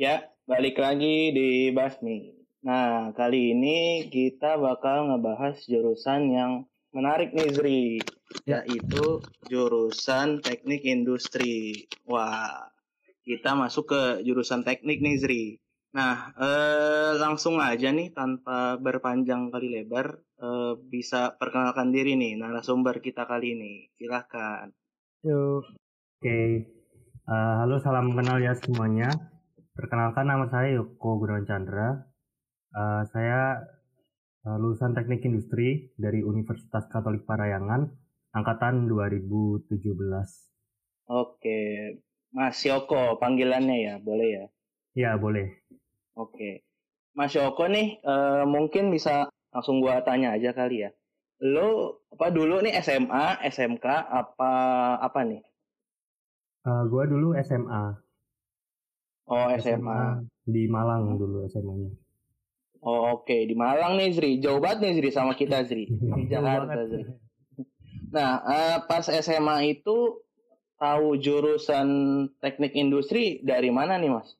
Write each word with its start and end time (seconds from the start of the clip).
Ya, 0.00 0.32
balik 0.48 0.80
lagi 0.80 1.28
di 1.28 1.68
Basmi. 1.76 2.32
Nah, 2.64 3.12
kali 3.12 3.52
ini 3.52 4.08
kita 4.08 4.56
bakal 4.56 5.12
ngebahas 5.12 5.60
jurusan 5.68 6.32
yang 6.32 6.64
menarik 6.96 7.36
nih 7.36 7.52
Zri, 7.52 7.84
yaitu 8.48 9.20
jurusan 9.52 10.40
teknik 10.40 10.88
industri. 10.88 11.84
Wah, 12.08 12.72
kita 13.28 13.52
masuk 13.52 13.92
ke 13.92 14.02
jurusan 14.24 14.64
teknik 14.64 15.04
nih 15.04 15.20
Zri. 15.20 15.44
Nah, 15.92 16.32
eh, 16.32 17.20
langsung 17.20 17.60
aja 17.60 17.92
nih 17.92 18.16
tanpa 18.16 18.80
berpanjang 18.80 19.52
kali 19.52 19.68
lebar, 19.68 20.16
eh, 20.16 20.80
bisa 20.80 21.36
perkenalkan 21.36 21.92
diri 21.92 22.16
nih 22.16 22.40
narasumber 22.40 23.04
kita 23.04 23.28
kali 23.28 23.52
ini. 23.52 23.92
Silahkan. 24.00 24.72
Yuk. 25.28 25.76
Oke. 26.16 26.40
Uh, 27.28 27.54
halo, 27.60 27.76
salam 27.84 28.16
kenal 28.16 28.40
ya 28.40 28.56
semuanya. 28.56 29.12
Perkenalkan 29.80 30.28
nama 30.28 30.44
saya 30.52 30.76
Yoko 30.76 31.24
Gunawan 31.24 31.48
Chandra. 31.48 32.04
Uh, 32.68 33.00
saya 33.16 33.64
uh, 34.44 34.60
lulusan 34.60 34.92
Teknik 34.92 35.24
Industri 35.24 35.96
dari 35.96 36.20
Universitas 36.20 36.84
Katolik 36.92 37.24
Parayangan 37.24 37.88
angkatan 38.36 38.84
2017. 38.92 39.72
Oke, 41.08 41.60
Mas 42.28 42.60
Yoko 42.60 43.16
panggilannya 43.16 43.76
ya, 43.80 43.94
boleh 44.04 44.28
ya? 44.28 44.46
Ya, 44.92 45.10
boleh. 45.16 45.48
Oke. 46.12 46.68
Mas 47.16 47.32
Yoko 47.32 47.64
nih 47.64 48.04
uh, 48.04 48.44
mungkin 48.44 48.92
bisa 48.92 49.32
langsung 49.48 49.80
gua 49.80 50.04
tanya 50.04 50.36
aja 50.36 50.52
kali 50.52 50.84
ya. 50.84 50.92
Lo 51.40 52.04
apa 52.12 52.28
dulu 52.28 52.60
nih 52.60 52.76
SMA, 52.84 53.48
SMK 53.48 53.86
apa 54.12 54.52
apa 55.00 55.20
nih? 55.24 55.40
Uh, 56.68 56.84
gua 56.84 57.08
dulu 57.08 57.32
SMA. 57.40 58.09
Oh 59.30 59.46
SMA. 59.62 60.26
Di 60.42 60.66
Malang 60.66 61.14
dulu 61.14 61.46
SMA-nya. 61.46 61.94
Oh 62.82 63.14
oke 63.14 63.28
okay. 63.28 63.46
di 63.46 63.54
Malang 63.54 64.00
nih 64.00 64.10
Zri, 64.16 64.30
jauh 64.42 64.58
banget 64.58 64.88
nih 64.88 64.92
Zri 64.98 65.10
sama 65.12 65.36
kita 65.36 65.62
Zri 65.68 65.86
di 66.18 66.22
Jakarta 66.26 66.80
Zri. 66.88 67.04
Nah 68.10 68.42
uh, 68.42 68.76
pas 68.90 69.06
SMA 69.06 69.78
itu 69.78 70.24
tahu 70.80 71.20
jurusan 71.20 71.88
teknik 72.40 72.72
industri 72.74 73.38
dari 73.44 73.68
mana 73.70 74.00
nih 74.00 74.10
Mas? 74.10 74.34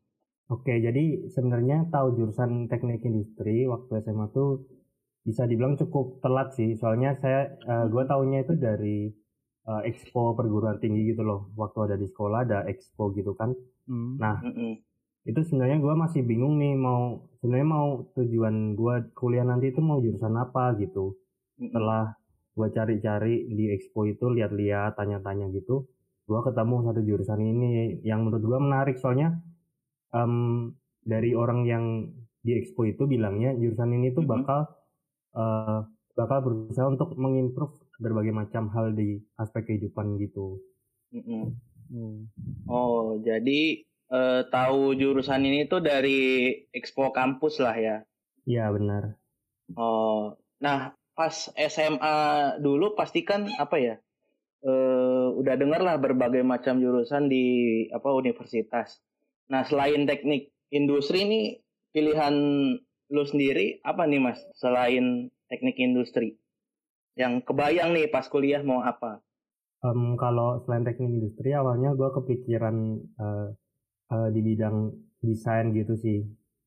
Oke 0.50 0.82
jadi 0.82 1.30
sebenarnya 1.30 1.92
tahu 1.94 2.18
jurusan 2.18 2.66
teknik 2.66 3.06
industri 3.06 3.68
waktu 3.70 4.02
SMA 4.02 4.32
tuh 4.34 4.66
bisa 5.20 5.44
dibilang 5.44 5.76
cukup 5.76 6.18
telat 6.24 6.56
sih 6.56 6.74
soalnya 6.80 7.14
saya 7.20 7.54
uh, 7.68 7.86
gue 7.92 8.02
tahunya 8.08 8.48
itu 8.48 8.56
dari 8.56 9.12
uh, 9.68 9.84
expo 9.84 10.32
perguruan 10.32 10.80
tinggi 10.80 11.12
gitu 11.12 11.22
loh 11.22 11.52
waktu 11.60 11.92
ada 11.92 11.96
di 12.00 12.08
sekolah 12.08 12.48
ada 12.48 12.58
expo 12.66 13.12
gitu 13.12 13.36
kan 13.36 13.52
hmm. 13.90 14.22
nah 14.22 14.38
mm 14.38 14.52
-mm. 14.54 14.72
itu 15.26 15.40
sebenarnya 15.50 15.82
gue 15.82 15.94
masih 15.98 16.22
bingung 16.22 16.62
nih 16.62 16.78
mau 16.78 17.26
sebenarnya 17.42 17.68
mau 17.68 17.86
tujuan 18.14 18.78
gue 18.78 18.94
kuliah 19.18 19.42
nanti 19.42 19.74
itu 19.74 19.82
mau 19.82 19.98
jurusan 19.98 20.38
apa 20.38 20.78
gitu 20.78 21.18
mm 21.58 21.66
-mm. 21.66 21.70
setelah 21.74 22.04
gue 22.54 22.68
cari-cari 22.70 23.50
di 23.50 23.74
expo 23.74 24.06
itu 24.06 24.30
lihat-lihat 24.30 24.94
tanya-tanya 24.94 25.50
gitu 25.50 25.90
gue 26.30 26.40
ketemu 26.46 26.76
satu 26.86 27.00
jurusan 27.02 27.40
ini 27.42 27.98
yang 28.06 28.22
menurut 28.22 28.46
gue 28.46 28.60
menarik 28.62 28.96
soalnya 29.02 29.34
um, 30.14 30.70
dari 31.02 31.34
orang 31.34 31.66
yang 31.66 31.84
di 32.40 32.56
expo 32.56 32.86
itu 32.86 33.04
bilangnya 33.10 33.52
jurusan 33.58 33.90
ini 33.92 34.14
tuh 34.14 34.24
bakal 34.24 34.70
uh, 35.34 35.84
bakal 36.14 36.38
berusaha 36.44 36.86
untuk 36.86 37.18
mengimprove 37.18 37.76
berbagai 38.00 38.32
macam 38.32 38.72
hal 38.72 38.96
di 38.96 39.20
aspek 39.36 39.68
kehidupan 39.68 40.16
gitu. 40.16 40.56
Mm 41.12 41.20
-hmm. 41.20 41.42
Hmm. 41.90 42.18
Oh, 42.70 43.18
jadi 43.20 43.84
uh, 44.08 44.46
tahu 44.48 44.94
jurusan 44.94 45.42
ini 45.44 45.66
tuh 45.66 45.82
dari 45.82 46.50
Expo 46.70 47.10
kampus 47.10 47.58
lah 47.58 47.76
ya? 47.76 47.96
Iya 48.46 48.70
benar. 48.72 49.18
Oh, 49.74 50.38
nah 50.62 50.94
pas 51.14 51.52
SMA 51.54 52.16
dulu 52.62 52.94
pastikan 52.96 53.50
apa 53.58 53.76
ya? 53.76 53.94
Uh, 54.60 55.32
udah 55.40 55.56
dengar 55.56 55.80
lah 55.80 55.96
berbagai 55.96 56.44
macam 56.44 56.78
jurusan 56.78 57.28
di 57.28 57.44
apa 57.92 58.12
universitas. 58.12 59.00
Nah 59.48 59.64
selain 59.66 60.04
teknik 60.04 60.52
industri 60.70 61.26
ini 61.26 61.40
pilihan 61.90 62.34
lu 63.10 63.24
sendiri 63.26 63.82
apa 63.82 64.06
nih 64.06 64.20
mas 64.22 64.38
selain 64.54 65.32
teknik 65.50 65.80
industri? 65.82 66.38
yang 67.18 67.42
kebayang 67.44 67.92
nih 67.92 68.08
pas 68.08 68.24
kuliah 68.30 68.64
mau 68.64 68.80
apa? 68.80 69.20
Um, 69.80 70.12
kalau 70.20 70.60
selain 70.68 70.84
teknik 70.84 71.08
industri 71.08 71.56
awalnya 71.56 71.96
gue 71.96 72.08
kepikiran 72.12 73.00
uh, 73.16 73.48
uh, 74.12 74.28
di 74.28 74.40
bidang 74.44 74.92
desain 75.24 75.72
gitu 75.72 75.96
sih 75.96 76.20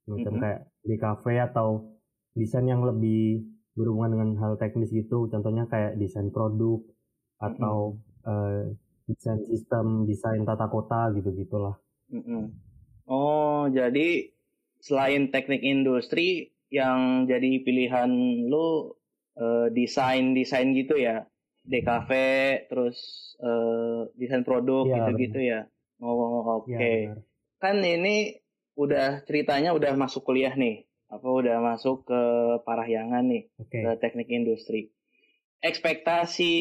macam 0.09 0.17
mm 0.17 0.25
-hmm. 0.33 0.41
kayak 0.41 0.61
di 0.81 0.95
cafe 0.97 1.33
atau 1.37 1.93
desain 2.33 2.65
yang 2.65 2.81
lebih 2.81 3.45
berhubungan 3.77 4.17
dengan 4.17 4.29
hal 4.41 4.53
teknis 4.57 4.89
gitu 4.89 5.29
contohnya 5.29 5.69
kayak 5.69 5.97
desain 6.01 6.33
produk 6.33 6.81
atau 7.37 7.93
mm 7.93 8.01
-hmm. 8.01 8.29
uh, 8.29 8.61
desain 9.05 9.39
sistem 9.45 10.09
desain 10.09 10.41
tata 10.41 10.65
kota 10.65 11.13
gitu 11.13 11.29
gitulah 11.37 11.77
mm 12.09 12.21
-hmm. 12.21 12.43
oh 13.09 13.69
jadi 13.69 14.33
selain 14.81 15.29
teknik 15.29 15.61
industri 15.61 16.49
yang 16.73 17.29
jadi 17.29 17.61
pilihan 17.61 18.09
lu 18.49 18.97
uh, 19.37 19.69
desain 19.69 20.33
desain 20.33 20.73
gitu 20.73 20.97
ya 20.97 21.29
DKV 21.63 22.11
terus 22.67 22.97
uh, 23.39 24.07
desain 24.19 24.43
produk 24.43 24.83
ya, 24.87 24.95
gitu-gitu 24.99 25.39
ya. 25.39 25.61
Oh 26.03 26.63
oke. 26.63 26.67
Okay. 26.67 27.07
ya, 27.07 27.15
kan 27.63 27.79
ini 27.79 28.43
udah 28.75 29.23
ceritanya 29.23 29.71
udah 29.71 29.95
masuk 29.95 30.27
kuliah 30.27 30.51
nih. 30.53 30.83
Apa 31.07 31.29
udah 31.29 31.61
masuk 31.61 32.09
ke 32.09 32.21
Parahyangan 32.65 33.23
nih 33.29 33.43
okay. 33.61 33.85
ke 33.85 33.91
teknik 34.01 34.27
industri. 34.33 34.91
Ekspektasi 35.63 36.51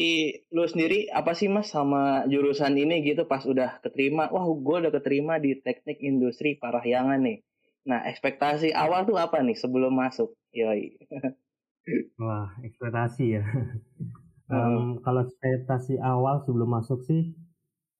lu 0.55 0.63
sendiri 0.63 1.11
apa 1.11 1.35
sih 1.35 1.51
mas 1.51 1.67
sama 1.67 2.23
jurusan 2.31 2.71
ini 2.79 3.03
gitu 3.03 3.27
pas 3.27 3.43
udah 3.43 3.83
keterima? 3.83 4.31
Wah 4.31 4.47
gue 4.47 4.77
udah 4.87 4.93
keterima 4.95 5.35
di 5.43 5.59
teknik 5.59 5.99
industri 5.99 6.55
Parahyangan 6.55 7.19
nih. 7.19 7.43
Nah 7.83 8.07
ekspektasi 8.07 8.71
awal 8.71 9.03
tuh 9.03 9.19
apa 9.19 9.43
nih 9.43 9.59
sebelum 9.59 9.91
masuk? 9.91 10.31
Yoi. 10.55 10.95
Wah, 12.23 12.55
ekspektasi 12.63 13.23
ya. 13.35 13.43
um, 14.49 14.99
kalau 15.03 15.23
ekspektasi 15.23 15.99
awal 15.99 16.43
sebelum 16.43 16.75
masuk 16.75 17.03
sih, 17.05 17.31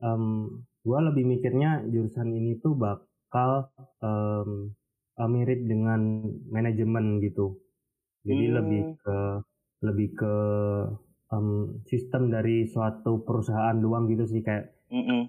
um, 0.03 0.49
gue 0.83 0.99
lebih 0.99 1.23
mikirnya 1.23 1.83
jurusan 1.87 2.31
ini 2.33 2.59
tuh 2.59 2.75
bakal 2.75 3.71
um, 4.03 4.73
mirip 5.29 5.63
dengan 5.63 6.27
manajemen 6.51 7.21
gitu. 7.23 7.59
Jadi 8.23 8.45
hmm. 8.49 8.55
lebih 8.55 8.81
ke 9.03 9.17
lebih 9.83 10.09
ke 10.15 10.35
um, 11.31 11.79
sistem 11.87 12.31
dari 12.31 12.67
suatu 12.71 13.23
perusahaan 13.23 13.75
doang 13.75 14.07
gitu 14.07 14.23
sih 14.23 14.39
kayak 14.39 14.71
mm 14.87 15.03
-mm. 15.03 15.21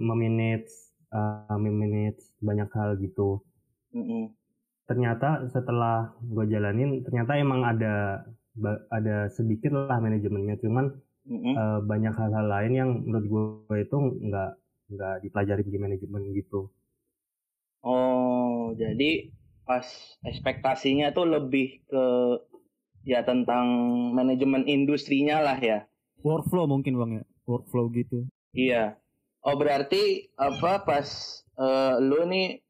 memanage 0.00 0.72
uh, 1.12 1.52
memanage 1.60 2.32
banyak 2.40 2.68
hal 2.72 2.96
gitu. 2.96 3.44
Mm 3.92 4.04
-mm 4.08 4.24
ternyata 4.90 5.46
setelah 5.54 6.18
gue 6.18 6.50
jalanin 6.50 7.06
ternyata 7.06 7.38
emang 7.38 7.62
ada 7.62 8.26
ada 8.92 9.28
sedikit 9.32 9.72
lah 9.74 9.98
manajemennya. 9.98 10.60
Cuman 10.60 10.92
mm-hmm. 11.26 11.54
uh, 11.56 11.80
banyak 11.84 12.14
hal-hal 12.14 12.46
lain 12.46 12.72
yang 12.72 12.90
menurut 13.04 13.26
gue 13.68 13.76
itu 13.80 13.96
nggak 13.96 14.50
nggak 14.90 15.16
dipelajari 15.22 15.62
di 15.66 15.78
manajemen 15.78 16.22
gitu. 16.34 16.68
Oh 17.80 18.74
jadi 18.76 19.32
pas 19.64 19.86
ekspektasinya 20.26 21.14
tuh 21.14 21.30
lebih 21.30 21.80
ke 21.86 22.04
ya 23.06 23.24
tentang 23.24 23.66
manajemen 24.12 24.66
industrinya 24.66 25.40
lah 25.40 25.56
ya? 25.56 25.86
Workflow 26.20 26.68
mungkin 26.68 27.00
bang 27.00 27.10
ya? 27.22 27.24
Workflow 27.48 27.88
gitu. 27.94 28.28
Iya. 28.52 28.98
Oh 29.40 29.56
berarti 29.56 30.28
apa 30.36 30.84
pas 30.84 31.08
uh, 31.56 31.96
lu 31.96 32.28
nih 32.28 32.60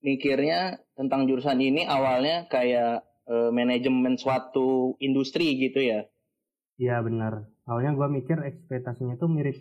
mikirnya 0.00 0.78
tentang 0.94 1.26
jurusan 1.26 1.58
ini 1.58 1.84
awalnya 1.84 2.46
kayak 2.46 3.02
uh, 3.30 3.50
manajemen 3.54 4.18
suatu 4.18 4.98
industri 4.98 5.54
gitu 5.56 5.78
ya? 5.78 6.10
Iya 6.76 6.98
benar. 7.06 7.46
Awalnya 7.70 7.94
gue 7.94 8.08
mikir 8.20 8.42
ekspektasinya 8.42 9.14
tuh 9.14 9.30
mirip 9.30 9.56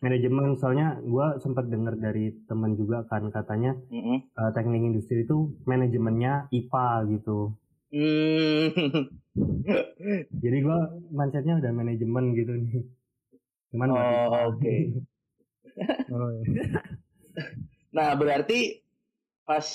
manajemen 0.00 0.56
soalnya 0.60 1.00
gue 1.00 1.26
sempat 1.40 1.68
dengar 1.68 1.96
dari 1.96 2.36
teman 2.44 2.76
juga 2.76 3.04
kan 3.08 3.32
katanya 3.32 3.76
mm 3.88 4.00
-hmm. 4.00 4.18
uh, 4.36 4.50
teknik 4.52 4.80
industri 4.80 5.24
itu 5.24 5.56
manajemennya 5.68 6.48
IPA 6.52 6.88
gitu. 7.16 7.52
Mm. 7.90 8.66
Jadi 10.42 10.56
gue 10.62 10.78
mindsetnya 11.10 11.60
udah 11.60 11.72
manajemen 11.74 12.24
gitu 12.36 12.52
nih. 12.54 12.84
Cuman 13.74 13.88
oh 13.92 13.98
oke. 13.98 14.60
Okay. 14.60 14.78
oh, 16.12 16.30
iya. 16.34 16.82
nah 17.94 18.14
berarti 18.18 18.82
pas 19.46 19.66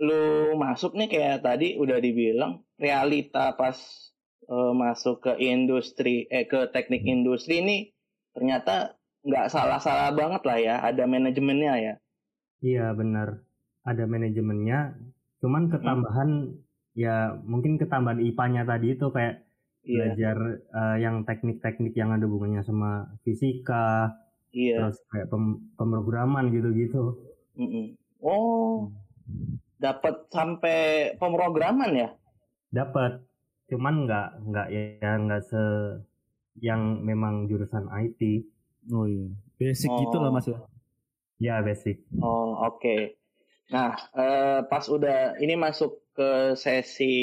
lu 0.00 0.56
masuk 0.56 0.96
nih 0.96 1.08
kayak 1.12 1.44
tadi 1.44 1.76
udah 1.76 2.00
dibilang 2.00 2.64
realita 2.80 3.52
pas 3.54 3.76
uh, 4.48 4.72
masuk 4.72 5.20
ke 5.28 5.32
industri 5.38 6.24
eh 6.32 6.48
ke 6.48 6.72
teknik 6.72 7.04
industri 7.04 7.60
ini 7.60 7.76
ternyata 8.32 8.96
nggak 9.20 9.52
salah-salah 9.52 10.16
banget 10.16 10.42
lah 10.48 10.58
ya 10.58 10.76
ada 10.80 11.04
manajemennya 11.04 11.74
ya 11.76 11.94
iya 12.64 12.90
benar 12.96 13.44
ada 13.80 14.04
manajemennya, 14.04 14.92
cuman 15.40 15.72
ketambahan 15.72 16.52
ya 16.92 17.32
mungkin 17.48 17.80
ketambahan 17.80 18.20
IPA-nya 18.20 18.62
tadi 18.68 18.96
itu 18.96 19.08
kayak 19.08 19.48
Iya. 19.80 20.12
belajar 20.12 20.36
eh, 20.60 20.96
yang 21.00 21.24
teknik-teknik 21.24 21.96
yang 21.96 22.12
ada 22.12 22.28
hubungannya 22.28 22.60
sama 22.60 23.16
fisika, 23.24 24.12
Iya. 24.52 24.76
terus 24.76 25.00
kayak 25.08 25.32
pem- 25.32 25.72
pemrograman 25.80 26.52
gitu-gitu. 26.52 27.16
Mm-mm. 27.56 27.96
Oh, 28.20 28.92
dapat 29.80 30.28
sampai 30.28 31.16
pemrograman 31.16 31.96
ya? 31.96 32.12
Dapat, 32.70 33.12
cuman 33.70 33.94
nggak 34.06 34.28
nggak 34.46 34.66
ya 34.70 35.10
nggak 35.18 35.42
se 35.46 35.62
yang 36.62 37.02
memang 37.02 37.46
jurusan 37.50 37.90
IT. 37.90 38.46
Oh 38.94 39.06
iya. 39.06 39.26
Basic 39.58 39.90
Oh. 39.90 39.98
gitu 40.06 40.16
lah 40.22 40.30
Mas 40.30 40.46
ya. 40.48 40.58
Ya 41.40 41.54
basic. 41.64 42.04
Oh, 42.20 42.52
oke. 42.68 43.16
Nah, 43.72 43.96
eh, 44.12 44.60
pas 44.66 44.84
udah 44.90 45.40
ini 45.40 45.54
masuk 45.56 46.04
ke 46.14 46.54
sesi 46.58 47.14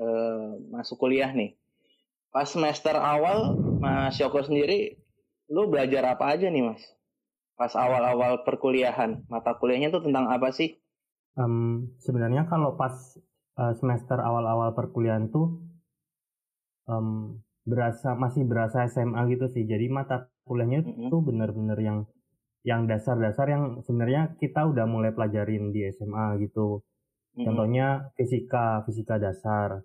eh, 0.00 0.48
masuk 0.72 0.96
kuliah 1.00 1.30
nih. 1.32 1.56
Pas 2.30 2.46
semester 2.46 2.94
awal, 2.94 3.58
Mas 3.82 4.16
Yoko 4.22 4.40
sendiri, 4.40 4.96
lu 5.50 5.66
belajar 5.66 6.14
apa 6.14 6.30
aja 6.36 6.46
nih, 6.46 6.62
Mas? 6.62 6.82
Pas 7.58 7.74
awal-awal 7.76 8.46
perkuliahan, 8.46 9.26
mata 9.28 9.52
kuliahnya 9.58 9.90
tuh 9.92 10.06
tentang 10.06 10.30
apa 10.30 10.54
sih? 10.54 10.78
Em, 11.36 11.90
sebenarnya 12.00 12.46
kalau 12.48 12.78
pas 12.78 12.94
eh, 13.60 13.74
semester 13.76 14.16
awal-awal 14.16 14.72
perkuliahan 14.72 15.28
tuh 15.28 15.60
em, 16.88 17.36
berasa 17.68 18.16
masih 18.16 18.48
berasa 18.48 18.88
SMA 18.88 19.20
gitu 19.30 19.46
sih. 19.52 19.68
Jadi 19.68 19.86
mata 19.92 20.32
kuliahnya 20.48 20.82
Mm-mm. 20.82 21.08
tuh 21.12 21.20
bener-bener 21.22 21.78
yang 21.78 21.98
yang 22.60 22.84
dasar-dasar 22.84 23.46
yang 23.48 23.64
sebenarnya 23.84 24.36
kita 24.36 24.68
udah 24.68 24.84
mulai 24.84 25.12
pelajarin 25.12 25.72
di 25.72 25.86
SMA 25.92 26.40
gitu. 26.44 26.82
Mm-mm. 27.36 27.44
Contohnya 27.46 28.10
fisika, 28.16 28.82
fisika 28.88 29.20
dasar. 29.20 29.80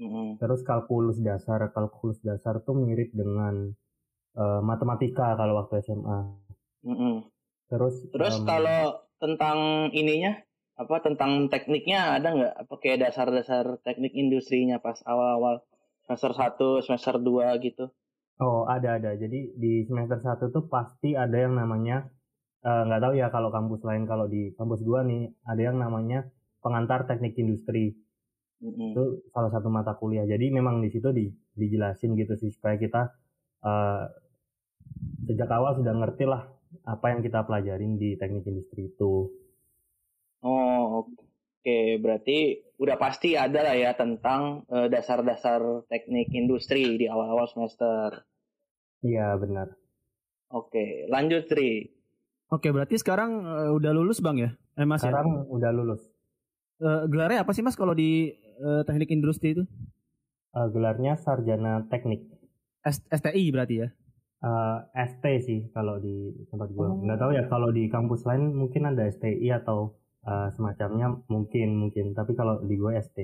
Mm-mm. 0.00 0.40
Terus 0.40 0.64
kalkulus 0.64 1.20
dasar, 1.20 1.70
kalkulus 1.76 2.18
dasar 2.24 2.64
tuh 2.64 2.76
mirip 2.76 3.12
dengan 3.12 3.72
eh, 4.36 4.60
matematika 4.64 5.36
kalau 5.36 5.60
waktu 5.60 5.84
SMA. 5.84 6.20
Mm-mm. 6.88 7.14
Terus 7.70 7.94
Terus 8.10 8.36
em, 8.42 8.44
kalau 8.48 8.80
tentang 9.20 9.88
ininya, 9.92 10.34
apa 10.80 10.96
tentang 11.04 11.52
tekniknya 11.52 12.16
ada 12.16 12.28
nggak? 12.32 12.54
Apa 12.64 12.74
kayak 12.80 12.98
dasar-dasar 13.04 13.64
teknik 13.84 14.16
industrinya 14.16 14.80
pas 14.80 14.96
awal-awal 15.04 15.60
semester 16.08 16.32
1, 16.32 16.84
semester 16.86 17.14
2 17.20 17.52
gitu? 17.66 17.84
Oh 18.40 18.64
ada 18.64 18.96
ada. 18.96 19.12
Jadi 19.12 19.52
di 19.52 19.84
semester 19.84 20.18
1 20.24 20.48
tuh 20.48 20.64
pasti 20.72 21.12
ada 21.12 21.36
yang 21.36 21.52
namanya 21.60 22.08
eh, 22.64 22.82
nggak 22.88 23.00
tahu 23.04 23.12
ya 23.20 23.28
kalau 23.28 23.52
kampus 23.52 23.84
lain 23.84 24.08
kalau 24.08 24.24
di 24.24 24.56
kampus 24.56 24.80
gua 24.80 25.04
nih 25.04 25.28
ada 25.44 25.60
yang 25.60 25.76
namanya 25.76 26.24
pengantar 26.64 27.04
teknik 27.04 27.36
industri 27.36 27.92
Mm-mm. 28.64 28.92
itu 28.96 29.04
salah 29.36 29.52
satu 29.52 29.68
mata 29.68 29.92
kuliah. 30.00 30.24
Jadi 30.24 30.48
memang 30.48 30.80
di 30.80 30.88
situ 30.88 31.12
di, 31.12 31.28
dijelasin 31.60 32.16
gitu 32.16 32.40
sih 32.40 32.48
supaya 32.56 32.80
kita 32.80 33.02
eh, 33.68 34.04
sejak 35.28 35.50
awal 35.52 35.76
sudah 35.76 35.92
ngerti 35.92 36.24
lah 36.24 36.48
apa 36.88 37.06
yang 37.12 37.20
kita 37.20 37.44
pelajarin 37.44 38.00
di 38.00 38.16
teknik 38.16 38.48
industri 38.48 38.88
itu. 38.88 39.28
Oh, 40.40 41.04
oke. 41.04 41.78
Berarti 42.00 42.38
udah 42.80 42.96
pasti 42.96 43.36
ada 43.36 43.60
lah 43.60 43.76
ya 43.76 43.92
tentang 43.92 44.64
eh, 44.68 44.88
dasar-dasar 44.88 45.84
teknik 45.86 46.32
industri 46.32 46.96
di 46.96 47.04
awal-awal 47.04 47.44
semester. 47.48 48.24
Iya 49.00 49.36
benar. 49.36 49.76
Oke, 50.50 51.06
lanjut 51.08 51.46
Tri. 51.46 51.88
Oke, 52.50 52.72
berarti 52.72 52.96
sekarang 52.98 53.44
eh, 53.44 53.70
udah 53.70 53.92
lulus 53.92 54.18
Bang 54.18 54.40
ya? 54.40 54.50
Eh 54.76 54.88
Mas 54.88 55.04
ya? 55.04 55.12
Sekarang 55.12 55.44
udah 55.46 55.70
lulus. 55.70 56.02
Eh, 56.80 57.02
gelarnya 57.12 57.44
apa 57.44 57.52
sih 57.52 57.60
Mas 57.60 57.76
kalau 57.76 57.92
di 57.92 58.32
eh, 58.60 58.82
teknik 58.88 59.12
industri 59.12 59.52
itu? 59.54 59.64
Eh, 60.56 60.68
gelarnya 60.72 61.20
sarjana 61.20 61.84
teknik. 61.92 62.24
S- 62.82 63.04
STI 63.12 63.52
berarti 63.52 63.84
ya? 63.84 63.88
Eh, 64.40 64.78
ST 64.96 65.24
sih 65.44 65.60
kalau 65.76 66.00
di 66.00 66.32
tempat 66.48 66.72
gua. 66.72 66.88
Oh. 66.90 67.04
Nggak 67.04 67.18
tahu 67.20 67.30
ya 67.36 67.44
kalau 67.46 67.68
di 67.68 67.92
kampus 67.92 68.24
lain 68.24 68.56
mungkin 68.56 68.88
ada 68.88 69.04
STI 69.04 69.52
atau 69.52 69.99
eh, 70.22 70.48
semacamnya 70.52 71.20
mungkin 71.26 71.68
mungkin. 71.78 72.12
Tapi 72.12 72.32
kalau 72.34 72.60
di 72.62 72.74
gua 72.74 72.96
ST. 72.96 73.16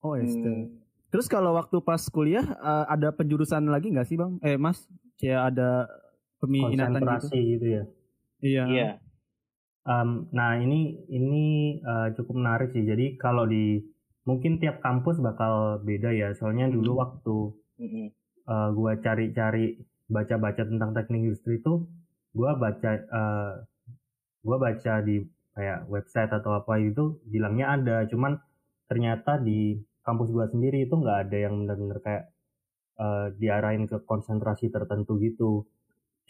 Oh 0.00 0.14
ST. 0.14 0.44
Hmm, 0.44 0.78
Terus 1.08 1.24
kalau 1.24 1.56
waktu 1.56 1.80
pas 1.80 2.00
kuliah 2.06 2.44
eh, 2.44 2.84
ada 2.86 3.10
penjurusan 3.10 3.64
lagi 3.66 3.88
nggak 3.90 4.06
sih 4.06 4.16
Bang? 4.16 4.36
Eh 4.40 4.56
Mas, 4.56 4.84
kayak 5.16 5.54
ada 5.54 5.88
peminatan 6.38 6.70
gitu? 6.70 7.04
Konsentrasi 7.04 7.38
gitu 7.48 7.66
ya. 7.66 7.82
Iya. 8.38 8.64
Iya. 8.66 8.88
Em, 9.82 10.28
nah 10.30 10.54
ini 10.54 11.00
ini 11.08 11.44
eh, 11.80 12.08
cukup 12.12 12.34
menarik 12.36 12.70
sih. 12.70 12.84
Jadi 12.84 13.16
kalau 13.16 13.48
di 13.48 13.80
mungkin 14.22 14.60
tiap 14.60 14.84
kampus 14.84 15.16
bakal 15.18 15.80
beda 15.80 16.12
ya. 16.12 16.36
Soalnya 16.36 16.68
dulu 16.68 16.92
Hmm. 16.94 17.00
waktu 17.00 17.36
Mm-mm. 17.80 18.06
eh, 18.44 18.68
gua 18.76 18.92
cari-cari 18.96 19.80
baca-baca 20.08 20.64
tentang 20.64 20.92
teknik 20.92 21.24
industri 21.24 21.58
itu 21.58 21.88
gua 22.32 22.52
baca 22.54 22.90
eh, 23.00 23.52
gua 24.44 24.56
baca 24.60 25.00
di 25.00 25.24
kayak 25.58 25.90
website 25.90 26.30
atau 26.30 26.54
apa 26.54 26.78
itu 26.78 27.18
bilangnya 27.26 27.74
ada 27.74 27.96
cuman 28.06 28.38
ternyata 28.86 29.42
di 29.42 29.74
kampus 30.06 30.30
gua 30.30 30.46
sendiri 30.46 30.86
itu 30.86 30.94
nggak 30.94 31.18
ada 31.28 31.36
yang 31.36 31.54
benar-benar 31.66 31.98
kayak 31.98 32.24
eh, 33.02 33.26
diarahin 33.36 33.90
ke 33.90 33.98
konsentrasi 34.06 34.70
tertentu 34.70 35.18
gitu 35.18 35.66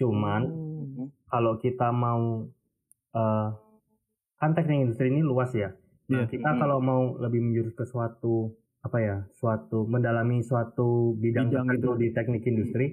cuman 0.00 0.42
Mm-mm. 0.48 1.06
kalau 1.28 1.60
kita 1.60 1.92
mau 1.92 2.48
eh, 3.12 3.48
kan 4.40 4.50
teknik 4.56 4.88
industri 4.88 5.12
ini 5.12 5.20
luas 5.20 5.52
ya 5.52 5.76
nah 6.08 6.24
Iya. 6.24 6.32
kita 6.32 6.48
Mm-mm. 6.48 6.60
kalau 6.64 6.78
mau 6.80 7.02
lebih 7.20 7.44
menjurus 7.44 7.76
ke 7.76 7.84
suatu 7.84 8.56
apa 8.80 8.98
ya 9.02 9.16
suatu 9.36 9.84
mendalami 9.84 10.40
suatu 10.40 11.12
bidang, 11.20 11.52
Bidang 11.52 11.66
tertentu 11.68 11.90
gitu. 11.92 12.00
di 12.00 12.08
teknik 12.16 12.42
industri 12.48 12.86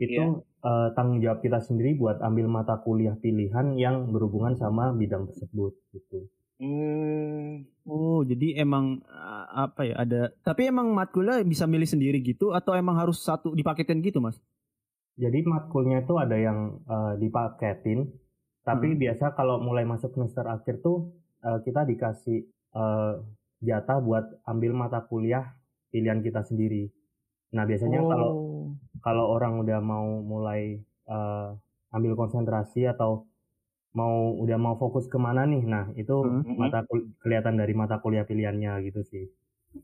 itu 0.00 0.24
Iya. 0.24 0.40
Eh, 0.66 0.88
tanggung 0.92 1.20
jawab 1.20 1.38
kita 1.40 1.58
sendiri 1.60 1.94
buat 1.94 2.18
ambil 2.20 2.46
mata 2.48 2.74
kuliah 2.78 3.14
pilihan 3.16 3.66
yang 3.78 4.10
berhubungan 4.10 4.54
sama 4.54 4.90
bidang 4.92 5.30
tersebut 5.30 5.72
gitu 5.92 6.26
Hmm, 6.56 7.68
Oh, 7.84 8.24
jadi 8.24 8.58
emang 8.58 9.04
eh, 9.04 9.44
apa 9.54 9.84
ya 9.84 9.94
ada 10.00 10.20
tapi 10.40 10.66
emang 10.66 10.88
matkulnya 10.90 11.44
bisa 11.44 11.68
milih 11.68 11.84
sendiri 11.84 12.18
gitu 12.20 12.50
atau 12.50 12.72
emang 12.74 12.96
harus 12.96 13.20
satu 13.20 13.52
dipaketin 13.52 14.00
gitu, 14.00 14.18
Mas? 14.18 14.40
jadi 15.16 15.38
matkulnya 15.44 15.98
itu 16.00 16.14
ada 16.16 16.36
yang 16.36 16.58
eh, 16.84 17.14
dipaketin 17.18 18.08
tapi 18.62 18.88
Hmm. 18.92 18.98
biasa 18.98 19.32
kalau 19.32 19.60
mulai 19.60 19.84
masuk 19.84 20.12
semester 20.12 20.44
akhir 20.46 20.80
tuh 20.80 21.12
eh, 21.40 21.58
kita 21.60 21.84
dikasih 21.84 22.38
eh, 22.72 23.14
jatah 23.60 23.98
buat 24.00 24.24
ambil 24.44 24.72
mata 24.72 25.00
kuliah 25.02 25.56
pilihan 25.88 26.20
kita 26.20 26.40
sendiri 26.40 26.88
nah 27.48 27.64
biasanya 27.64 28.00
Oh. 28.00 28.08
kalau 28.08 28.30
orang 29.08 29.62
udah 29.62 29.78
mau 29.78 30.18
mulai 30.18 30.82
eh, 31.06 31.48
ambil 31.92 32.18
konsentrasi 32.18 32.82
atau 32.84 33.22
mau 33.94 34.34
udah 34.34 34.58
mau 34.58 34.74
fokus 34.74 35.06
ke 35.06 35.16
mana 35.16 35.46
nih 35.46 35.62
nah 35.62 35.86
itu 35.94 36.42
Hmm. 36.42 36.58
mata 36.58 36.82
kul- 36.82 37.14
kelihatan 37.22 37.54
dari 37.54 37.72
mata 37.72 37.96
kuliah 37.96 38.26
pilihannya 38.26 38.82
gitu 38.84 39.00
sih 39.02 39.24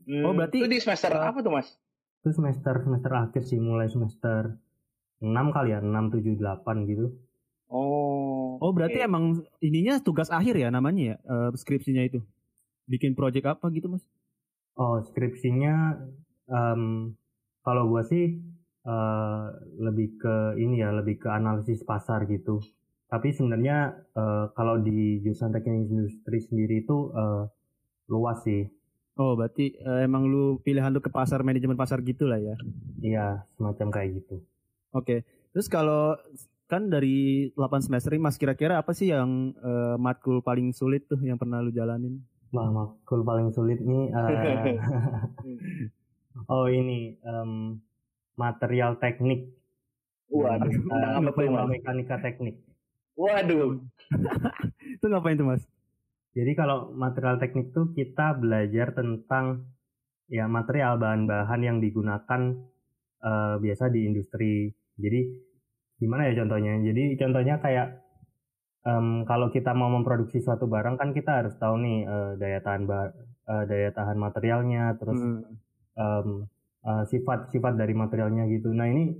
hmm. 0.05 0.21
Oh, 0.21 0.33
berarti- 0.35 0.59
itu 0.59 0.67
di 0.67 0.77
semester 0.77 1.09
eh, 1.09 1.23
apa 1.23 1.39
tuh 1.39 1.55
Mas? 1.55 1.71
itu 2.19 2.31
semester 2.31 2.75
semester 2.79 3.11
akhir 3.11 3.43
sih 3.43 3.57
mulai 3.57 3.87
semester 3.87 4.59
6 5.19 5.47
kali 5.49 5.71
ya 5.71 5.79
6 5.79 6.11
7 6.11 6.35
8 6.35 6.83
gitu 6.85 7.15
Oh, 7.67 8.61
Oh, 8.61 8.69
berarti 8.69 9.01
oke. 9.01 9.07
emang 9.09 9.23
ininya 9.57 9.97
tugas 9.97 10.29
akhir 10.29 10.53
ya 10.53 10.69
namanya 10.69 11.01
ya, 11.03 11.15
eh, 11.17 11.49
skripsinya 11.51 12.05
itu. 12.05 12.21
Bikin 12.85 13.11
project 13.11 13.49
apa 13.49 13.65
gitu, 13.71 13.89
Mas? 13.89 14.05
oh 14.73 15.01
skripsinya 15.01 15.97
em, 16.45 17.13
kalau 17.61 17.87
gua 17.87 18.01
sih 18.03 18.37
eh, 18.83 19.43
lebih 19.79 20.19
ke 20.19 20.35
ini 20.59 20.83
ya 20.83 20.91
lebih 20.91 21.19
ke 21.23 21.29
analisis 21.31 21.83
pasar 21.83 22.27
gitu 22.27 22.59
tapi 23.11 23.31
sebenarnya 23.31 23.93
eh, 24.15 24.45
kalau 24.57 24.79
di 24.79 25.19
jurusan 25.23 25.51
teknik 25.51 25.87
industri 25.89 26.39
sendiri 26.43 26.83
itu 26.83 27.11
eh, 27.15 27.43
luas 28.11 28.43
sih 28.43 28.67
Oh, 29.13 29.37
berarti 29.37 29.77
eh, 29.77 29.99
emang 30.09 30.25
lu 30.25 30.57
pilihan 30.65 30.89
lu 30.89 30.97
ke 30.97 31.13
pasar 31.13 31.45
manajemen 31.45 31.77
pasar 31.77 32.01
gitu 32.01 32.25
lah 32.25 32.41
ya. 32.41 32.57
Iya, 32.97 33.45
semacam 33.53 33.93
kayak 33.93 34.09
gitu. 34.17 34.41
Oke. 34.89 35.21
Terus 35.53 35.69
kalau 35.69 36.17
kan 36.65 36.89
dari 36.89 37.53
8 37.53 37.85
semester 37.85 38.17
ini 38.17 38.25
Mas 38.25 38.41
kira-kira 38.41 38.81
apa 38.81 38.89
sih 38.97 39.13
yang 39.13 39.53
eh, 39.53 39.95
matkul 40.01 40.41
paling 40.41 40.73
sulit 40.73 41.05
tuh 41.05 41.21
yang 41.21 41.37
pernah 41.37 41.61
lu 41.61 41.69
jalanin? 41.69 42.25
Wah, 42.49 42.73
makul 42.73 43.21
paling 43.21 43.53
sulit 43.53 43.77
nih. 43.85 44.09
eh, 44.09 44.81
oh 46.53 46.65
ini 46.65 47.13
em, 47.21 47.77
material 48.35 48.97
teknik. 48.97 49.53
Waduh, 50.33 50.71
tentang 50.71 51.25
eh, 51.25 51.29
apa 51.29 51.65
mekanika 51.69 52.17
teknik. 52.21 52.57
Waduh. 53.13 53.77
Itu 54.97 55.05
ngapain 55.09 55.37
tuh, 55.37 55.47
Mas? 55.47 55.63
Jadi 56.33 56.51
kalau 56.57 56.89
material 56.97 57.37
teknik 57.37 57.69
tuh 57.77 57.93
kita 57.93 58.33
belajar 58.33 58.97
tentang 58.97 59.69
ya 60.25 60.49
material 60.49 60.97
bahan-bahan 60.97 61.61
yang 61.61 61.77
digunakan 61.77 62.41
eh, 63.21 63.55
biasa 63.61 63.93
di 63.93 64.09
industri. 64.09 64.73
Jadi 64.97 65.21
gimana 66.01 66.25
ya 66.29 66.41
contohnya? 66.41 66.81
Jadi 66.81 67.13
contohnya 67.21 67.61
kayak 67.61 68.01
em, 68.83 69.23
kalau 69.29 69.53
kita 69.53 69.71
mau 69.77 69.93
memproduksi 69.93 70.41
suatu 70.43 70.65
barang 70.67 70.97
kan 70.99 71.13
kita 71.13 71.45
harus 71.45 71.55
tahu 71.61 71.77
nih 71.79 71.97
eh, 72.09 72.31
daya 72.41 72.59
tahan 72.65 72.83
eh, 72.89 73.63
daya 73.69 73.89
tahan 73.93 74.17
materialnya, 74.17 74.97
terus 74.97 75.19
Hmm. 75.21 75.45
em, 75.93 76.27
eh, 76.83 77.03
sifat-sifat 77.07 77.73
dari 77.75 77.93
materialnya 77.93 78.47
gitu. 78.47 78.71
Nah 78.71 78.87
ini 78.87 79.15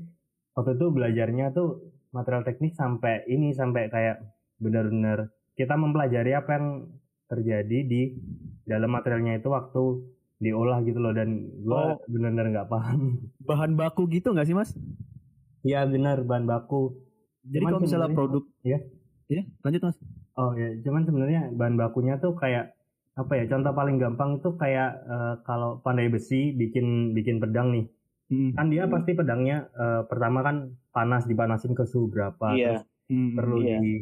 waktu 0.53 0.75
itu 0.75 0.86
belajarnya 0.89 1.51
tuh 1.51 1.82
material 2.12 2.43
teknik 2.43 2.74
sampai 2.74 3.25
ini 3.25 3.51
sampai 3.51 3.89
kayak 3.89 4.22
benar-benar 4.62 5.34
kita 5.53 5.74
mempelajari 5.74 6.32
apa 6.34 6.50
yang 6.53 6.67
terjadi 7.25 7.79
di 7.84 8.01
dalam 8.63 8.93
materialnya 8.93 9.38
itu 9.38 9.50
waktu 9.50 9.84
diolah 10.38 10.84
gitu 10.84 11.00
loh 11.00 11.13
dan 11.15 11.50
gua 11.63 11.96
Oh. 11.96 11.98
benar-benar 12.05 12.51
nggak 12.51 12.70
paham. 12.70 13.17
Bahan 13.50 13.74
baku 13.74 14.05
gitu 14.12 14.29
nggak 14.29 14.46
sih 14.46 14.53
mas? 14.53 14.75
Iya 15.63 15.88
benar 15.88 16.22
bahan 16.22 16.43
baku. 16.43 17.00
Jadi 17.43 17.63
Cuman 17.63 17.72
kalau 17.72 17.82
misalnya 17.84 18.10
produk, 18.12 18.43
Iya. 18.63 18.79
Iya, 19.27 19.43
lanjut 19.63 19.82
mas. 19.84 19.98
Oh 20.36 20.51
ya, 20.53 20.75
cuman 20.84 21.03
sebenarnya 21.03 21.41
bahan 21.55 21.75
bakunya 21.75 22.20
tuh 22.20 22.36
kayak 22.36 22.75
apa 23.13 23.34
ya? 23.36 23.46
Contoh 23.48 23.72
paling 23.72 23.98
gampang 23.98 24.38
itu 24.38 24.50
kayak 24.53 24.89
eh, 25.05 25.36
kalau 25.43 25.77
pandai 25.79 26.08
besi 26.08 26.50
bikin 26.51 27.13
bikin 27.13 27.38
pedang 27.38 27.70
nih. 27.72 27.86
Hmm. 28.27 28.51
Kan 28.53 28.67
dia 28.67 28.84
Hmm. 28.84 28.93
pasti 28.93 29.12
pedangnya 29.13 29.70
eh, 29.72 30.01
pertama 30.05 30.41
kan 30.41 30.55
panas 30.89 31.24
dipanasin 31.24 31.74
ke 31.74 31.84
suhu 31.84 32.10
berapa, 32.10 32.53
Iya. 32.53 32.82
terus 32.82 32.84
Hmm. 33.08 33.32
perlu 33.36 33.58
iya. 33.62 33.77
di 33.77 33.93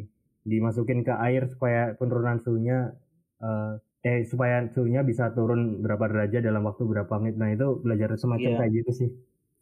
dimasukin 0.42 1.02
ke 1.02 1.14
air 1.14 1.46
supaya 1.46 1.94
penurunan 1.94 2.38
suhunya 2.38 2.96
eh, 3.38 3.72
eh 4.02 4.22
supaya 4.24 4.66
suhunya 4.66 5.02
bisa 5.02 5.30
turun 5.30 5.78
berapa 5.78 6.06
derajat 6.06 6.42
dalam 6.42 6.62
waktu 6.62 6.82
berapa 6.82 7.14
menit. 7.18 7.36
Nah, 7.36 7.50
itu 7.50 7.78
belajar 7.78 8.14
semacam 8.16 8.50
Iya. 8.50 8.58
kayak 8.58 8.72
gitu 8.74 8.90
sih. 8.92 9.08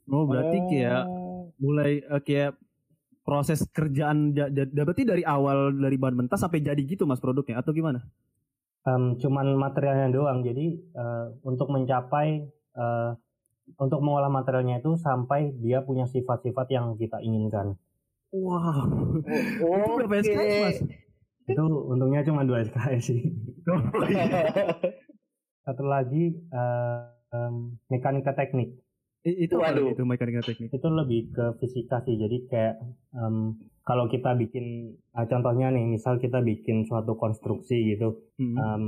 Oh 0.06 0.24
berarti 0.24 0.56
Oh. 0.56 0.66
kayak 0.66 1.02
mulai 1.56 1.92
kayak 2.20 2.56
proses 3.20 3.62
kerjaan 3.68 4.32
ja- 4.32 4.48
ja- 4.48 4.66
berarti 4.66 5.04
dari 5.04 5.22
awal 5.22 5.70
dari 5.72 5.94
bahan 5.94 6.16
mentah 6.16 6.34
sampai 6.34 6.58
jadi 6.58 6.80
gitu 6.80 7.04
mas 7.04 7.20
produknya 7.20 7.58
atau 7.58 7.70
gimana? 7.70 8.00
Em, 8.80 9.20
cuman 9.20 9.46
materialnya 9.60 10.08
doang. 10.08 10.40
Jadi 10.40 10.80
eh, 10.80 11.26
untuk 11.44 11.68
mencapai 11.68 12.48
eh, 12.76 13.10
untuk 13.76 14.00
mengolah 14.02 14.32
materialnya 14.32 14.80
itu 14.80 14.96
sampai 14.98 15.52
dia 15.60 15.84
punya 15.84 16.08
sifat-sifat 16.08 16.66
yang 16.72 16.96
kita 16.96 17.20
inginkan. 17.20 17.76
Wow. 18.32 19.20
Oh, 19.20 19.20
Itu 19.84 20.00
berapa 20.00 20.16
oke. 20.16 20.24
SKS 20.24 20.56
mas? 20.64 20.78
Itu 21.50 21.62
untungnya 21.66 22.22
cuma 22.24 22.46
dua 22.46 22.64
SKS 22.64 23.02
sih. 23.04 23.20
Satu 25.66 25.84
lagi 25.84 26.32
eh, 26.34 27.00
em, 27.36 27.76
mekanika 27.92 28.32
teknik. 28.32 28.80
Itu 29.20 29.60
Waduh. 29.60 29.92
itu 29.92 30.02
mekanika 30.08 30.40
teknik? 30.40 30.72
Itu 30.72 30.88
lebih 30.88 31.36
ke 31.36 31.52
fisika 31.60 32.00
sih. 32.08 32.16
Jadi 32.16 32.48
kayak 32.48 32.80
em, 33.12 33.60
kalau 33.90 34.06
kita 34.06 34.38
bikin 34.38 34.94
ah, 35.10 35.26
contohnya 35.26 35.74
nih, 35.74 35.82
misal 35.90 36.22
kita 36.22 36.38
bikin 36.38 36.86
suatu 36.86 37.18
konstruksi 37.18 37.90
gitu. 37.90 38.22
Hmm. 38.38 38.54
Em, 38.54 38.84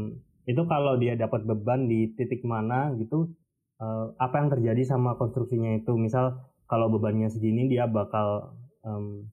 itu 0.46 0.62
kalau 0.70 0.94
dia 0.94 1.18
dapat 1.18 1.42
beban 1.42 1.90
di 1.90 2.14
titik 2.14 2.46
mana 2.46 2.94
gitu, 2.94 3.34
eh, 3.82 4.06
apa 4.14 4.34
yang 4.38 4.48
terjadi 4.54 4.86
sama 4.86 5.18
konstruksinya 5.18 5.74
itu? 5.74 5.98
Misal 5.98 6.38
kalau 6.70 6.86
bebannya 6.86 7.26
segini 7.34 7.66
dia 7.66 7.90
bakal 7.90 8.54
em, 8.86 9.26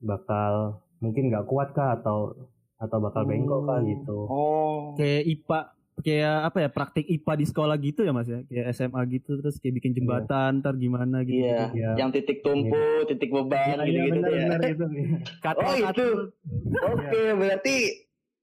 bakal 0.00 0.80
mungkin 1.04 1.28
nggak 1.28 1.44
kuat 1.44 1.76
kah 1.76 2.00
atau 2.00 2.32
atau 2.80 2.96
bakal 2.96 3.28
bengkok 3.28 3.68
kah 3.68 3.76
Oh. 3.76 3.84
gitu. 3.84 4.16
Oh. 4.24 4.76
kayak 4.96 5.28
IPA 5.28 5.60
kayak 6.00 6.36
apa 6.44 6.58
ya 6.60 6.68
praktik 6.68 7.06
IPA 7.06 7.32
di 7.34 7.46
sekolah 7.46 7.76
gitu 7.76 8.00
ya 8.02 8.10
mas 8.10 8.26
ya 8.26 8.40
kayak 8.44 8.66
SMA 8.72 9.00
gitu 9.10 9.36
terus 9.36 9.56
kayak 9.56 9.74
bikin 9.76 9.92
jembatan 9.92 10.60
ntar 10.60 10.74
gimana 10.74 11.22
gitu, 11.22 11.40
Iya, 11.40 11.70
Iya. 11.70 11.90
yang 11.96 12.10
titik 12.10 12.40
tumpu, 12.40 12.76
titik 13.04 13.28
beban 13.28 13.78
Iya, 13.78 13.84
gitu-gitu 13.84 14.10
benar, 14.10 14.24
tuh 14.24 14.32
ya. 14.32 14.42
benar, 14.42 14.60
gitu. 14.66 14.84
Oh, 15.60 15.74
itu. 15.74 16.06
Oke, 16.80 17.20
berarti 17.34 17.76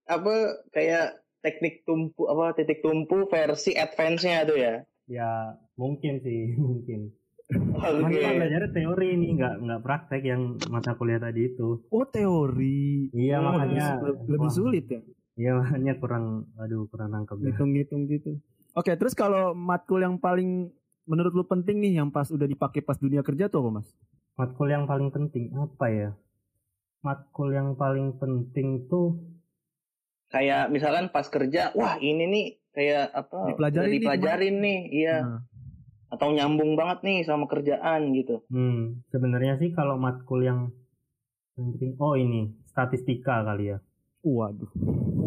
apa 0.05 0.33
kayak 0.71 1.05
teknik 1.39 1.83
tumpu 1.83 2.25
apa 2.25 2.53
titik 2.53 2.79
tumpu 2.79 3.27
versi 3.27 3.71
advance-nya 3.71 4.43
tuh 4.43 4.57
ya. 4.57 4.75
Ya 5.05 5.31
mungkin 5.75 6.19
sih 6.19 6.55
mungkin. 6.59 7.11
Cuman 7.47 8.11
kita 8.11 8.29
belajarnya 8.35 8.69
teori 8.71 9.09
nih 9.15 9.29
nggak 9.33 9.55
nggak 9.63 9.81
praktek 9.81 10.19
yang 10.21 10.41
mata 10.67 10.91
kuliah 10.93 11.15
tadi 11.17 11.47
itu. 11.47 11.79
oh 11.87 12.05
teori 12.05 13.07
Iya 13.09 13.39
Oh, 13.39 13.43
makanya 13.47 13.87
lebih, 14.03 14.27
lebih 14.27 14.51
sulit 14.51 14.85
ya 14.85 14.99
Iya 15.37 15.53
makanya 15.53 15.93
kurang 16.01 16.25
aduh 16.57 16.89
kurang 16.89 17.13
nangkep 17.13 17.37
ya. 17.45 17.53
hitung-hitung 17.53 18.09
gitu 18.09 18.41
oke 18.73 18.89
terus 18.97 19.13
kalau 19.13 19.53
matkul 19.53 20.01
yang 20.01 20.17
paling 20.17 20.73
menurut 21.05 21.31
lu 21.31 21.45
penting 21.45 21.77
nih 21.77 22.01
yang 22.01 22.09
pas 22.09 22.27
udah 22.27 22.49
dipakai 22.49 22.81
pas 22.81 22.97
dunia 22.97 23.21
kerja 23.21 23.47
tuh 23.47 23.61
apa 23.63 23.81
mas 23.81 23.89
Matkul 24.37 24.69
yang 24.69 24.85
paling 24.85 25.09
penting 25.09 25.49
apa 25.57 25.85
ya? 25.89 26.09
Matkul 27.01 27.57
yang 27.57 27.73
paling 27.73 28.21
penting 28.21 28.85
tuh 28.85 29.17
Kayak 30.29 30.69
misalkan 30.69 31.07
pas 31.09 31.25
kerja, 31.25 31.71
wah 31.73 31.97
ini 31.97 32.27
nih 32.27 32.45
kayak 32.75 33.15
apa? 33.15 33.49
Dipelajarin 33.49 33.81
udah 33.81 33.89
nih 33.89 33.97
dipelajarin 33.97 34.55
nih, 34.59 34.79
iya. 34.91 35.17
Nah, 35.23 35.41
Atau 36.11 36.35
nyambung 36.35 36.75
banget 36.75 36.99
nih 37.07 37.19
sama 37.23 37.47
kerjaan 37.47 38.11
gitu. 38.13 38.43
hmm, 38.51 39.07
sebenarnya 39.07 39.55
sih 39.57 39.71
kalau 39.71 39.95
matkul 39.95 40.43
yang 40.43 40.69
penting 41.55 41.95
oh 41.97 42.13
ini 42.13 42.53
statistika 42.69 43.41
kali 43.41 43.73
ya. 43.73 43.77
waduh 44.21 44.67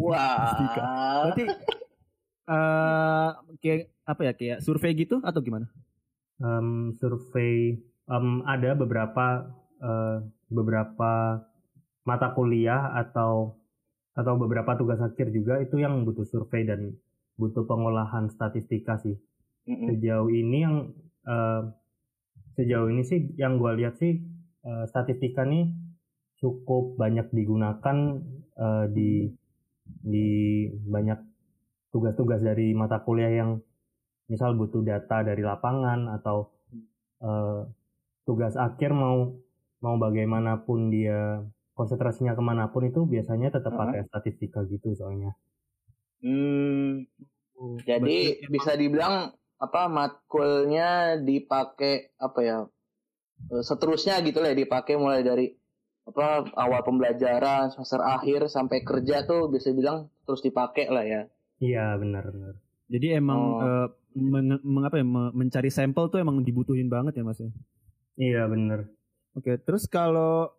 Wah. 0.01 0.17
Statistika. 0.17 0.81
berarti 1.21 1.43
eh 2.51 3.29
kayak 3.61 3.79
apa 4.03 4.21
ya 4.25 4.33
kayak 4.33 4.59
survei 4.65 4.97
gitu 4.97 5.21
atau 5.21 5.39
gimana 5.39 5.69
Em, 6.41 6.97
survei 6.97 7.77
em, 8.09 8.27
ada 8.49 8.73
beberapa 8.73 9.45
eh, 9.77 10.17
beberapa 10.49 11.37
mata 12.01 12.27
kuliah 12.33 12.97
atau 12.97 13.61
atau 14.17 14.33
beberapa 14.41 14.73
tugas 14.73 14.97
akhir 14.99 15.29
juga 15.29 15.61
itu 15.61 15.77
yang 15.77 16.01
butuh 16.01 16.25
survei 16.25 16.65
dan 16.65 16.97
butuh 17.37 17.63
pengolahan 17.69 18.27
statistika 18.33 18.97
sih. 18.99 19.21
Sejauh 19.69 20.33
ini 20.33 20.65
yang 20.65 20.75
eh, 21.29 21.61
sejauh 22.57 22.89
ini 22.89 23.05
sih 23.05 23.37
yang 23.37 23.61
gue 23.61 23.71
lihat 23.77 24.01
sih 24.01 24.17
eh, 24.65 24.85
statistika 24.89 25.45
nih 25.45 25.69
cukup 26.41 26.97
banyak 26.97 27.29
digunakan 27.29 28.17
eh, 28.57 28.85
di 28.89 29.29
di 30.01 30.67
banyak 30.69 31.19
tugas-tugas 31.93 32.41
dari 32.41 32.73
mata 32.73 33.01
kuliah 33.03 33.31
yang 33.31 33.59
misal 34.31 34.55
butuh 34.55 34.81
data 34.81 35.21
dari 35.27 35.43
lapangan 35.43 36.07
atau 36.21 36.49
eh, 37.21 37.61
tugas 38.23 38.55
akhir 38.55 38.95
mau 38.95 39.35
mau 39.81 39.95
bagaimanapun 39.97 40.93
dia 40.93 41.41
konsentrasinya 41.73 42.37
ke 42.37 42.43
mana 42.43 42.69
pun 42.69 42.85
itu 42.85 43.03
biasanya 43.09 43.49
tetap 43.49 43.73
Aha. 43.73 43.79
pakai 43.81 44.01
statistika 44.07 44.61
gitu 44.69 44.93
soalnya. 44.93 45.33
Hmm, 46.21 47.09
jadi 47.81 48.37
Berarti 48.37 48.51
bisa 48.53 48.71
dibilang 48.77 49.33
apa 49.57 49.89
matkulnya 49.89 51.17
dipakai 51.21 52.13
apa 52.17 52.39
ya? 52.41 52.57
eh, 53.49 53.63
Seterusnya 53.65 54.21
gitu 54.21 54.41
lah 54.41 54.53
ya, 54.53 54.57
dipakai 54.61 54.95
mulai 54.97 55.25
dari 55.25 55.60
apa 56.01 56.49
awal 56.57 56.81
pembelajaran 56.81 57.69
semester 57.69 58.01
akhir 58.01 58.49
sampai 58.49 58.81
kerja 58.81 59.21
tuh 59.23 59.47
bisa 59.47 59.69
bilang 59.71 60.09
terus 60.25 60.41
dipakai 60.41 60.89
lah 60.89 61.05
ya. 61.05 61.21
Iya 61.57 61.93
benar 61.95 62.25
benar. 62.27 62.53
Jadi 62.89 63.07
emang 63.13 63.39
Oh. 63.39 63.61
eh, 63.61 63.87
meng- 64.13 64.59
meng- 64.61 64.85
apa 64.85 64.97
ya, 64.97 65.05
me- 65.05 65.31
mencari 65.31 65.69
sampel 65.69 66.09
tuh 66.09 66.19
emang 66.19 66.41
dibutuhin 66.41 66.89
banget 66.89 67.15
ya 67.15 67.23
mas 67.23 67.39
ya. 67.39 67.51
Iya 68.17 68.43
benar. 68.45 68.89
Oke, 69.31 69.55
terus 69.57 69.85
kalau 69.85 70.51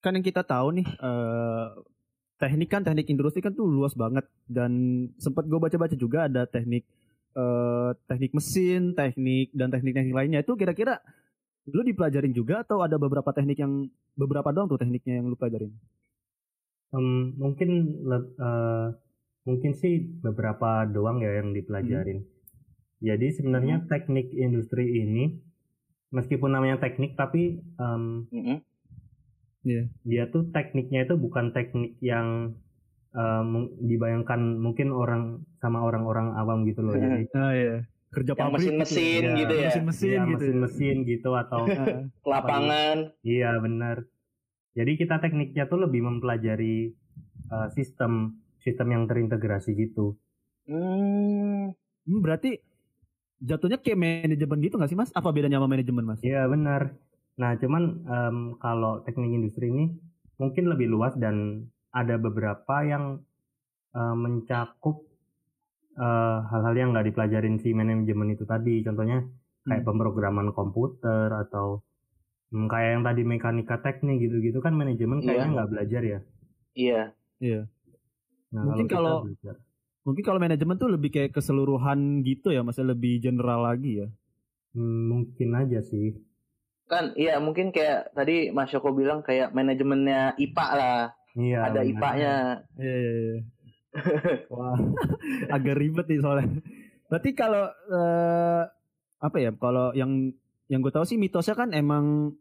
kan 0.00 0.16
yang 0.16 0.24
kita 0.24 0.42
tahu 0.42 0.74
nih 0.74 0.88
eh, 0.88 1.66
teknik 2.36 2.68
kan 2.68 2.82
teknik 2.82 3.06
industri 3.06 3.38
kan 3.38 3.54
tuh 3.54 3.70
luas 3.70 3.94
banget 3.94 4.26
dan 4.50 4.72
sempat 5.16 5.46
gue 5.46 5.54
baca-baca 5.56 5.94
juga 5.94 6.26
ada 6.26 6.42
teknik 6.42 6.82
eh, 7.32 7.90
teknik 8.08 8.34
mesin, 8.34 8.92
teknik 8.92 9.54
dan 9.54 9.70
teknik-teknik 9.70 10.12
lainnya 10.12 10.40
itu 10.42 10.52
kira-kira 10.52 10.98
lu 11.70 11.86
dipelajarin 11.86 12.34
juga 12.34 12.66
atau 12.66 12.82
ada 12.82 12.98
beberapa 12.98 13.30
teknik 13.30 13.62
yang 13.62 13.86
beberapa 14.18 14.50
doang 14.50 14.66
tuh 14.66 14.80
tekniknya 14.82 15.22
yang 15.22 15.30
lu 15.30 15.38
pelajarin? 15.38 15.70
Em, 16.92 17.32
mungkin 17.38 17.70
le- 18.02 18.34
eh, 18.36 18.86
mungkin 19.46 19.72
sih 19.78 20.02
beberapa 20.22 20.84
doang 20.90 21.22
ya 21.22 21.38
yang 21.38 21.54
dipelajarin. 21.54 22.26
Jadi 23.02 23.26
sebenarnya 23.34 23.86
teknik 23.90 24.30
industri 24.34 24.90
ini 25.02 25.38
meskipun 26.14 26.54
namanya 26.54 26.78
teknik 26.82 27.14
tapi 27.18 27.58
em, 27.58 28.02
Mm-mm. 28.30 28.58
dia 30.02 30.26
tuh 30.30 30.50
tekniknya 30.50 31.06
itu 31.06 31.14
bukan 31.14 31.54
teknik 31.54 31.98
yang 32.02 32.58
mung- 33.44 33.76
dibayangkan 33.78 34.56
mungkin 34.58 34.88
orang 34.90 35.44
sama 35.60 35.84
orang-orang 35.84 36.32
awam 36.32 36.64
gitu 36.64 36.80
loh. 36.80 36.96
Jadi 36.96 37.28
Ah 37.36 37.52
iya. 37.52 37.76
Kerja 38.12 38.32
Yang 38.36 38.44
pabrik 38.44 38.60
mesin-mesin 38.60 39.20
gitu 39.20 39.24
ya. 39.24 39.40
gitu 39.40 39.54
ya. 39.56 39.68
Mesin-mesin 39.72 40.08
ya, 40.08 40.12
gitu. 40.12 40.22
ya. 40.22 40.32
mesin-mesin 40.36 40.96
gitu 41.08 41.30
atau 41.32 41.62
Lapangan. 42.32 42.96
iya 43.24 43.56
benar. 43.56 44.04
Jadi 44.76 44.92
kita 45.00 45.20
tekniknya 45.20 45.64
tuh 45.68 45.80
lebih 45.84 46.04
mempelajari 46.04 46.92
eh, 47.48 47.68
sistem 47.72 48.36
sistem 48.60 48.88
yang 48.94 49.04
terintegrasi 49.08 49.74
gitu. 49.74 50.14
Hmm. 50.62 51.74
hmm, 52.06 52.20
berarti 52.22 52.62
jatuhnya 53.42 53.82
kayak 53.82 53.98
manajemen 53.98 54.62
gitu 54.62 54.78
gak 54.78 54.90
sih 54.92 54.94
mas? 54.94 55.10
Apa 55.10 55.34
bedanya 55.34 55.58
sama 55.58 55.66
manajemen 55.66 56.06
mas? 56.06 56.20
Iya 56.22 56.46
benar. 56.46 56.94
Nah 57.34 57.58
cuman 57.58 57.82
em, 58.06 58.38
kalau 58.62 59.02
teknik 59.02 59.34
industri 59.34 59.74
ini 59.74 59.90
mungkin 60.38 60.70
lebih 60.70 60.86
luas 60.86 61.18
dan 61.18 61.66
ada 61.92 62.16
beberapa 62.16 62.82
yang 62.82 63.20
uh, 63.92 64.16
mencakup 64.16 65.04
uh, 65.98 66.46
hal-hal 66.48 66.74
yang 66.76 66.88
nggak 66.92 67.12
dipelajarin 67.12 67.60
si 67.60 67.72
manajemen 67.76 68.32
itu 68.32 68.44
tadi. 68.48 68.80
Contohnya 68.84 69.24
kayak 69.66 69.82
hmm. 69.82 69.88
pemrograman 69.88 70.48
komputer 70.50 71.30
atau 71.30 71.82
hmm, 72.50 72.66
kayak 72.66 72.90
yang 72.98 73.04
tadi 73.06 73.22
mekanika 73.22 73.78
teknik 73.80 74.22
gitu-gitu 74.22 74.58
kan 74.58 74.74
manajemen 74.74 75.22
iya. 75.22 75.26
kayaknya 75.26 75.48
nggak 75.54 75.70
belajar 75.70 76.02
ya. 76.02 76.20
Iya. 76.72 77.02
Iya. 77.42 77.60
Nah, 78.52 78.62
mungkin 78.68 78.86
kalau, 78.86 79.24
kalau 79.24 79.60
mungkin 80.04 80.22
kalau 80.22 80.40
manajemen 80.42 80.76
tuh 80.76 80.90
lebih 80.92 81.10
kayak 81.14 81.32
keseluruhan 81.32 82.20
gitu 82.26 82.52
ya, 82.52 82.60
masih 82.60 82.84
lebih 82.84 83.22
general 83.22 83.64
lagi 83.64 84.04
ya. 84.04 84.08
Hmm, 84.76 85.08
mungkin 85.08 85.48
aja 85.56 85.80
sih. 85.84 86.16
Kan 86.88 87.16
iya 87.16 87.40
mungkin 87.40 87.72
kayak 87.72 88.12
tadi 88.12 88.52
Mas 88.52 88.72
Yoko 88.72 88.92
bilang 88.92 89.24
kayak 89.24 89.56
manajemennya 89.56 90.36
IPA 90.36 90.68
lah. 90.76 91.00
Iya. 91.32 91.58
Ada 91.72 91.80
IPA-nya. 91.88 92.34
Iya, 92.76 92.94
iya, 93.00 93.12
iya. 93.16 93.36
Wah, 94.52 94.78
agak 95.56 95.76
ribet 95.76 96.06
nih 96.08 96.20
soalnya. 96.20 96.48
Berarti 97.12 97.30
kalau 97.36 97.68
uh, 97.68 98.62
apa 99.20 99.36
ya? 99.36 99.52
Kalau 99.52 99.92
yang 99.92 100.32
yang 100.72 100.80
gue 100.80 100.92
tahu 100.92 101.04
sih 101.04 101.20
mitosnya 101.20 101.52
kan 101.52 101.76
emang 101.76 102.32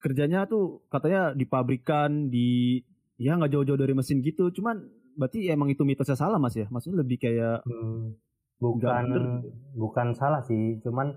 kerjanya 0.00 0.48
tuh 0.48 0.80
katanya 0.88 1.36
di 1.36 1.44
pabrikan 1.44 2.32
di 2.32 2.80
ya 3.20 3.36
nggak 3.36 3.52
jauh-jauh 3.52 3.76
dari 3.76 3.92
mesin 3.92 4.24
gitu. 4.24 4.48
Cuman 4.48 4.80
berarti 5.20 5.52
emang 5.52 5.68
itu 5.68 5.84
mitosnya 5.84 6.16
salah 6.16 6.40
mas 6.40 6.56
ya? 6.56 6.64
Maksudnya 6.72 7.04
lebih 7.04 7.20
kayak 7.20 7.60
hmm, 7.68 8.16
bukan 8.56 9.04
bukan 9.76 10.08
salah 10.16 10.40
sih. 10.40 10.80
Cuman 10.80 11.12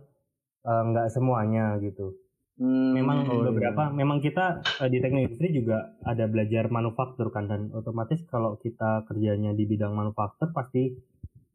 eh, 0.68 0.82
nggak 0.92 1.08
uh, 1.08 1.12
semuanya 1.12 1.80
gitu. 1.80 2.20
Hmm, 2.54 2.94
memang 2.94 3.26
oh, 3.34 3.50
beberapa, 3.50 3.90
iya. 3.90 3.98
memang 3.98 4.22
kita 4.22 4.62
uh, 4.62 4.86
di 4.86 5.02
teknik 5.02 5.26
industri 5.26 5.50
juga 5.50 5.98
ada 6.06 6.30
belajar 6.30 6.70
manufaktur 6.70 7.34
kan 7.34 7.50
dan 7.50 7.74
otomatis 7.74 8.22
kalau 8.30 8.62
kita 8.62 9.10
kerjanya 9.10 9.58
di 9.58 9.66
bidang 9.66 9.98
manufaktur 9.98 10.54
pasti 10.54 10.94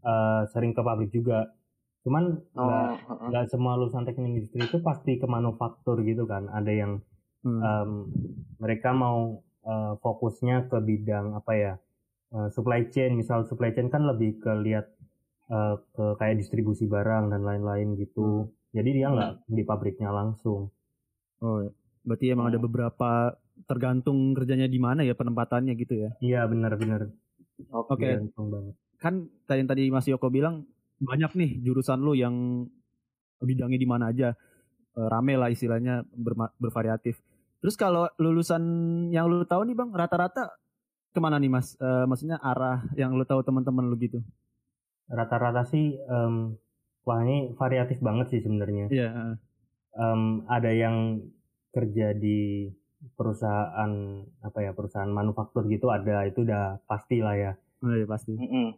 uh, 0.03 0.43
sering 0.51 0.75
ke 0.75 0.83
pabrik 0.83 1.15
juga. 1.15 1.55
Cuman 2.03 2.43
oh, 2.59 2.99
nggak 3.31 3.45
oh, 3.45 3.47
uh, 3.47 3.51
semua 3.51 3.79
lulusan 3.79 4.11
teknik 4.11 4.43
industri 4.43 4.67
itu 4.67 4.83
pasti 4.83 5.23
ke 5.23 5.27
manufaktur 5.31 6.03
gitu 6.03 6.27
kan. 6.27 6.51
Ada 6.51 6.73
yang 6.75 6.93
hmm. 7.47 7.61
um, 7.63 7.91
mereka 8.59 8.91
mau 8.91 9.39
uh, 9.63 9.95
fokusnya 10.03 10.67
ke 10.67 10.83
bidang 10.83 11.39
apa 11.39 11.53
ya 11.55 11.73
uh, 12.35 12.51
supply 12.51 12.91
chain. 12.91 13.15
Misal 13.15 13.47
supply 13.47 13.71
chain 13.71 13.87
kan 13.87 14.03
lebih 14.03 14.43
ke 14.43 14.51
lihat 14.67 14.91
uh, 15.47 15.79
ke 15.95 16.05
kayak 16.19 16.43
distribusi 16.43 16.91
barang 16.91 17.31
dan 17.31 17.47
lain-lain 17.47 17.95
gitu. 17.95 18.51
Hmm. 18.51 18.75
Jadi 18.75 18.99
dia 18.99 19.15
nggak 19.15 19.47
hmm. 19.47 19.55
di 19.55 19.63
pabriknya 19.63 20.11
langsung. 20.11 20.75
Oh, 21.39 21.63
berarti 22.03 22.35
emang 22.35 22.51
ada 22.51 22.59
beberapa 22.59 23.39
tergantung 23.67 24.35
kerjanya 24.35 24.71
di 24.71 24.79
mana 24.79 25.03
ya 25.03 25.15
penempatannya 25.15 25.75
gitu 25.79 25.95
ya? 25.95 26.11
Iya 26.23 26.41
benar-benar. 26.47 27.11
Oke. 27.75 27.95
Okay. 27.99 28.13
Kan 28.99 29.31
tadi 29.47 29.63
tadi 29.67 29.83
Mas 29.91 30.07
Yoko 30.07 30.31
bilang 30.31 30.67
banyak 30.99 31.35
nih 31.35 31.51
jurusan 31.63 32.03
lu 32.03 32.15
yang 32.15 32.67
bidangnya 33.39 33.79
di 33.79 33.87
mana 33.87 34.11
aja 34.11 34.35
e, 34.95 35.01
rame 35.07 35.39
lah 35.39 35.51
istilahnya 35.51 36.03
bervariatif. 36.59 37.23
Terus 37.63 37.75
kalau 37.79 38.11
lulusan 38.19 38.63
yang 39.15 39.31
lu 39.31 39.47
tahu 39.47 39.67
nih 39.67 39.79
bang 39.79 39.91
rata-rata 39.95 40.55
ke 41.15 41.19
mana 41.23 41.39
nih 41.39 41.51
mas? 41.51 41.79
E, 41.79 41.89
maksudnya 42.07 42.43
arah 42.43 42.83
yang 42.99 43.15
lu 43.15 43.23
tahu 43.23 43.43
teman-teman 43.47 43.87
lu 43.87 43.95
gitu? 43.99 44.23
Rata-rata 45.07 45.65
sih, 45.71 45.97
um, 46.11 46.53
wah 47.07 47.23
ini 47.25 47.55
variatif 47.57 48.03
banget 48.03 48.35
sih 48.35 48.41
sebenarnya. 48.43 48.91
Iya. 48.91 49.11
Yeah 49.15 49.48
um, 49.99 50.47
ada 50.47 50.71
yang 50.71 51.21
kerja 51.75 52.15
di 52.17 52.71
perusahaan 53.15 54.25
apa 54.43 54.59
ya 54.63 54.73
perusahaan 54.75 55.11
manufaktur 55.11 55.67
gitu 55.71 55.91
ada 55.91 56.27
itu 56.27 56.47
udah 56.47 56.81
pasti 56.87 57.21
lah 57.21 57.35
ya. 57.35 57.53
Oh, 57.83 57.95
iya 57.95 58.07
pasti. 58.07 58.35
Mm 58.35 58.49
-hmm. 58.49 58.69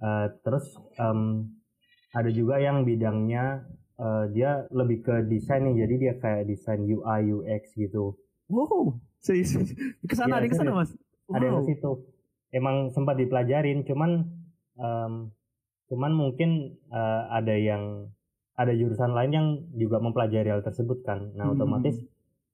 uh, 0.00 0.26
terus 0.44 0.76
um, 1.00 1.48
ada 2.12 2.30
juga 2.32 2.60
yang 2.60 2.84
bidangnya 2.84 3.64
uh, 4.00 4.28
dia 4.32 4.66
lebih 4.72 5.04
ke 5.04 5.14
desain 5.28 5.64
nih 5.64 5.86
jadi 5.86 5.94
dia 5.96 6.14
kayak 6.20 6.42
desain 6.48 6.82
UI 6.84 7.32
UX 7.32 7.72
gitu. 7.76 8.16
Wow, 8.48 9.00
serius 9.24 9.56
ke 10.04 10.14
sana 10.14 10.36
ya, 10.36 10.44
ada 10.44 10.46
ke 10.52 10.56
sana 10.56 10.72
mas. 10.76 10.92
Wow. 11.28 11.40
Ada 11.40 11.44
yang 11.48 11.64
situ. 11.64 11.92
Emang 12.54 12.76
sempat 12.92 13.16
dipelajarin 13.18 13.82
cuman 13.88 14.28
um, 14.76 15.32
cuman 15.88 16.12
mungkin 16.12 16.76
uh, 16.92 17.32
ada 17.32 17.56
yang 17.56 18.13
ada 18.54 18.70
jurusan 18.70 19.10
lain 19.12 19.32
yang 19.34 19.46
juga 19.74 19.98
mempelajari 19.98 20.48
hal 20.50 20.62
tersebut 20.62 21.02
kan. 21.02 21.34
Nah, 21.34 21.50
hmm. 21.50 21.54
otomatis 21.58 21.96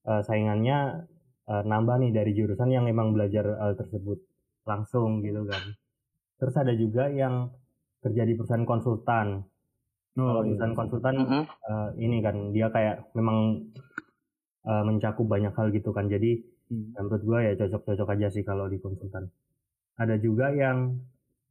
uh, 0.09 0.25
saingannya 0.25 1.05
uh, 1.45 1.63
nambah 1.65 2.01
nih 2.01 2.13
dari 2.17 2.33
jurusan 2.33 2.73
yang 2.73 2.89
memang 2.89 3.13
belajar 3.13 3.45
hal 3.61 3.77
tersebut 3.77 4.19
langsung 4.65 5.21
gitu 5.21 5.45
kan. 5.45 5.63
Terus 6.41 6.55
ada 6.57 6.73
juga 6.73 7.13
yang 7.13 7.53
kerja 8.01 8.23
di 8.25 8.33
perusahaan 8.33 8.65
konsultan. 8.65 9.45
Oh, 10.17 10.25
Kalau 10.27 10.43
iya. 10.43 10.49
perusahaan 10.53 10.77
konsultan 10.77 11.15
uh-huh. 11.21 11.45
uh, 11.69 11.89
ini 12.01 12.19
kan 12.25 12.37
dia 12.51 12.73
kayak 12.73 13.13
memang 13.13 13.69
uh, 14.65 14.83
mencakup 14.89 15.29
banyak 15.29 15.53
hal 15.53 15.69
gitu 15.69 15.93
kan. 15.93 16.09
Jadi 16.09 16.41
hmm. 16.73 16.97
menurut 16.97 17.23
gue 17.23 17.39
ya 17.45 17.53
cocok-cocok 17.61 18.09
aja 18.17 18.29
sih 18.33 18.43
kalau 18.43 18.67
di 18.73 18.81
konsultan. 18.81 19.29
Ada 20.01 20.17
juga 20.17 20.49
yang 20.49 20.97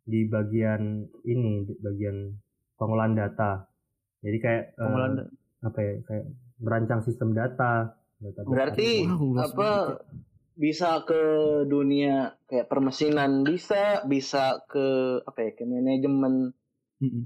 di 0.09 0.25
bagian 0.25 1.05
ini, 1.21 1.69
di 1.69 1.73
bagian 1.77 2.33
pengolahan 2.81 3.13
data. 3.13 3.69
Jadi 4.19 4.37
kayak 4.39 4.63
uh, 4.75 5.23
apa 5.63 5.79
ya 5.79 5.93
kayak 6.03 6.25
merancang 6.59 7.01
sistem 7.03 7.31
data. 7.31 7.95
data 8.19 8.39
Berarti 8.43 9.07
data. 9.07 9.47
apa 9.47 9.69
bisa 10.59 11.07
ke 11.07 11.23
dunia 11.71 12.35
kayak 12.51 12.67
permesinan 12.67 13.47
bisa, 13.47 14.03
bisa 14.03 14.59
ke 14.67 15.19
apa 15.23 15.39
ya 15.39 15.51
ke 15.55 15.63
manajemen 15.63 16.51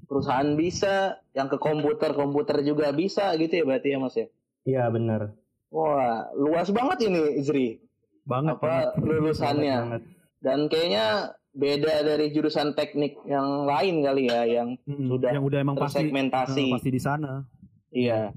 perusahaan 0.05 0.53
bisa, 0.53 1.17
yang 1.33 1.49
ke 1.49 1.57
komputer 1.57 2.13
komputer 2.13 2.61
juga 2.61 2.93
bisa 2.93 3.33
gitu 3.41 3.57
ya 3.57 3.65
berarti 3.65 3.87
ya 3.89 3.97
mas 3.97 4.13
ya? 4.13 4.27
Iya 4.69 4.83
benar. 4.93 5.33
Wah 5.73 6.29
luas 6.37 6.69
banget 6.69 7.09
ini 7.09 7.41
Zri. 7.41 7.81
Banget. 8.23 8.61
Apa 8.61 8.93
banget. 8.93 9.01
lulusannya? 9.01 9.77
banget. 9.81 10.03
Dan 10.43 10.59
kayaknya 10.69 11.33
beda 11.53 12.01
dari 12.01 12.33
jurusan 12.33 12.73
teknik 12.73 13.21
yang 13.29 13.69
lain 13.69 14.01
kali 14.01 14.25
ya 14.25 14.41
yang 14.49 14.73
hmm, 14.89 15.05
sudah 15.05 15.29
yang 15.29 15.45
udah 15.45 15.59
emang 15.61 15.77
pasti 15.77 16.09
segmentasi 16.09 16.73
pasti 16.73 16.89
di 16.89 17.01
sana. 17.01 17.45
Iya. 17.93 18.33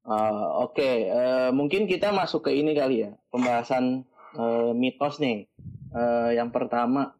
Uh, 0.00 0.64
Oke, 0.64 0.80
okay. 0.80 0.96
uh, 1.12 1.48
eh, 1.48 1.50
mungkin 1.52 1.84
kita 1.84 2.12
masuk 2.12 2.48
ke 2.48 2.56
ini 2.56 2.72
kali 2.72 3.04
ya 3.08 3.10
pembahasan 3.32 4.04
uh, 4.36 4.72
mitos 4.76 5.20
nih. 5.20 5.48
Uh, 5.92 6.32
yang 6.36 6.52
pertama, 6.52 7.16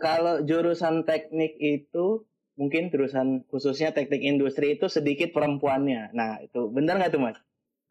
kalau 0.00 0.40
jurusan 0.44 1.04
teknik 1.04 1.56
itu 1.60 2.24
mungkin 2.60 2.92
jurusan 2.92 3.48
khususnya 3.48 3.96
teknik 3.96 4.20
industri 4.20 4.76
itu 4.76 4.88
sedikit 4.88 5.32
perempuannya. 5.32 6.12
Nah 6.12 6.40
itu 6.44 6.68
benar 6.68 7.00
nggak 7.00 7.12
tuh 7.12 7.22
mas? 7.24 7.38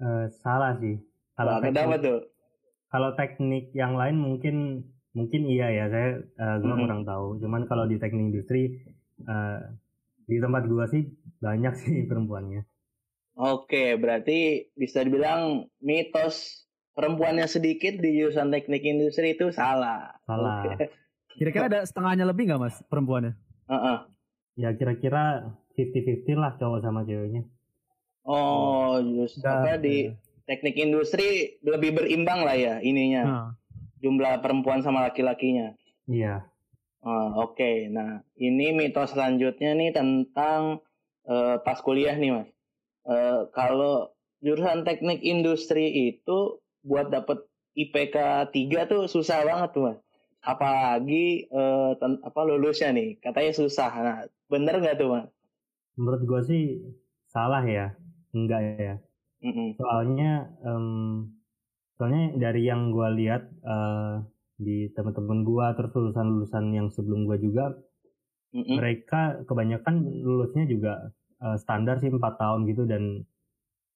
Uh, 0.01 0.29
salah 0.41 0.77
sih. 0.77 1.01
Kalau 1.33 1.57
teknik, 1.61 2.01
tuh? 2.05 2.19
Kalau 2.89 3.09
teknik 3.17 3.65
yang 3.73 3.97
lain 3.97 4.17
mungkin 4.17 4.85
mungkin 5.13 5.49
iya 5.49 5.73
ya 5.73 5.85
saya 5.89 6.09
uh, 6.37 6.57
gua 6.61 6.75
hmm. 6.77 6.81
kurang 6.85 7.03
tahu. 7.05 7.27
Cuman 7.41 7.65
kalau 7.65 7.89
di 7.89 7.97
teknik 7.97 8.29
industri 8.33 8.77
uh, 9.25 9.59
di 10.29 10.37
tempat 10.37 10.63
gua 10.69 10.85
sih 10.89 11.09
banyak 11.41 11.73
sih 11.77 11.95
perempuannya. 12.09 12.65
Oke 13.39 13.95
berarti 13.95 14.69
bisa 14.75 15.01
dibilang 15.01 15.71
mitos 15.79 16.67
perempuannya 16.91 17.47
sedikit 17.47 17.95
di 17.95 18.19
jurusan 18.19 18.51
teknik 18.51 18.83
industri 18.83 19.33
itu 19.33 19.49
salah. 19.55 20.11
Salah. 20.27 20.75
Kira-kira 21.39 21.71
ada 21.71 21.79
setengahnya 21.87 22.27
lebih 22.27 22.51
nggak 22.51 22.59
mas 22.59 22.75
perempuannya? 22.91 23.33
Uh 23.69 23.75
-uh. 23.77 23.97
ya 24.59 24.75
kira-kira 24.75 25.55
50-50 25.77 26.25
lah 26.35 26.57
cowok 26.59 26.83
sama 26.83 27.07
ceweknya. 27.07 27.47
Oh 28.27 28.99
justru 28.99 29.47
apa 29.47 29.79
di 29.79 30.11
teknik 30.43 30.75
industri 30.75 31.55
lebih 31.63 31.95
berimbang 31.95 32.43
lah 32.43 32.57
ya 32.59 32.75
ininya. 32.83 33.23
Uh 33.23 33.58
jumlah 33.99 34.39
perempuan 34.43 34.83
sama 34.83 35.07
laki-lakinya. 35.07 35.75
Iya. 36.09 36.47
Oh, 36.99 37.47
Oke, 37.47 37.63
okay. 37.63 37.75
nah 37.87 38.19
ini 38.35 38.75
mitos 38.75 39.15
selanjutnya 39.15 39.71
nih 39.71 39.95
tentang 39.95 40.83
uh, 41.23 41.55
pas 41.63 41.79
kuliah 41.79 42.11
nih 42.19 42.35
mas. 42.35 42.49
Uh, 43.07 43.47
kalau 43.55 44.11
jurusan 44.43 44.83
teknik 44.83 45.23
industri 45.23 46.11
itu 46.11 46.59
buat 46.83 47.07
dapet 47.07 47.39
IPK 47.79 48.51
3 48.51 48.91
tuh 48.91 49.07
susah 49.07 49.47
banget 49.47 49.69
tuh 49.71 49.83
mas. 49.87 49.99
Apalagi 50.43 51.47
uh, 51.55 51.95
apa 51.99 52.39
lulusnya 52.43 52.91
nih, 52.91 53.15
katanya 53.23 53.51
susah. 53.55 53.91
Nah, 53.95 54.17
bener 54.51 54.83
nggak 54.83 54.99
tuh 54.99 55.07
mas? 55.15 55.27
Menurut 55.95 56.21
gua 56.27 56.41
sih 56.43 56.83
salah 57.31 57.63
ya, 57.63 57.95
enggak 58.35 58.61
ya. 58.75 58.95
Mm 59.39 59.51
-mm. 59.55 59.69
Soalnya 59.79 60.51
um, 60.67 61.31
soalnya 61.99 62.31
dari 62.39 62.63
yang 62.63 62.95
gue 62.95 63.07
lihat 63.19 63.43
uh, 63.67 64.23
di 64.55 64.87
teman-teman 64.95 65.43
gue 65.43 65.65
terus 65.75 65.91
lulusan-lulusan 65.91 66.65
yang 66.71 66.87
sebelum 66.87 67.27
gue 67.27 67.37
juga 67.43 67.75
mm-hmm. 68.55 68.75
mereka 68.79 69.43
kebanyakan 69.43 70.07
lulusnya 70.23 70.63
juga 70.63 71.11
uh, 71.43 71.59
standar 71.59 71.99
sih 71.99 72.07
empat 72.07 72.39
tahun 72.39 72.63
gitu 72.71 72.87
dan 72.87 73.27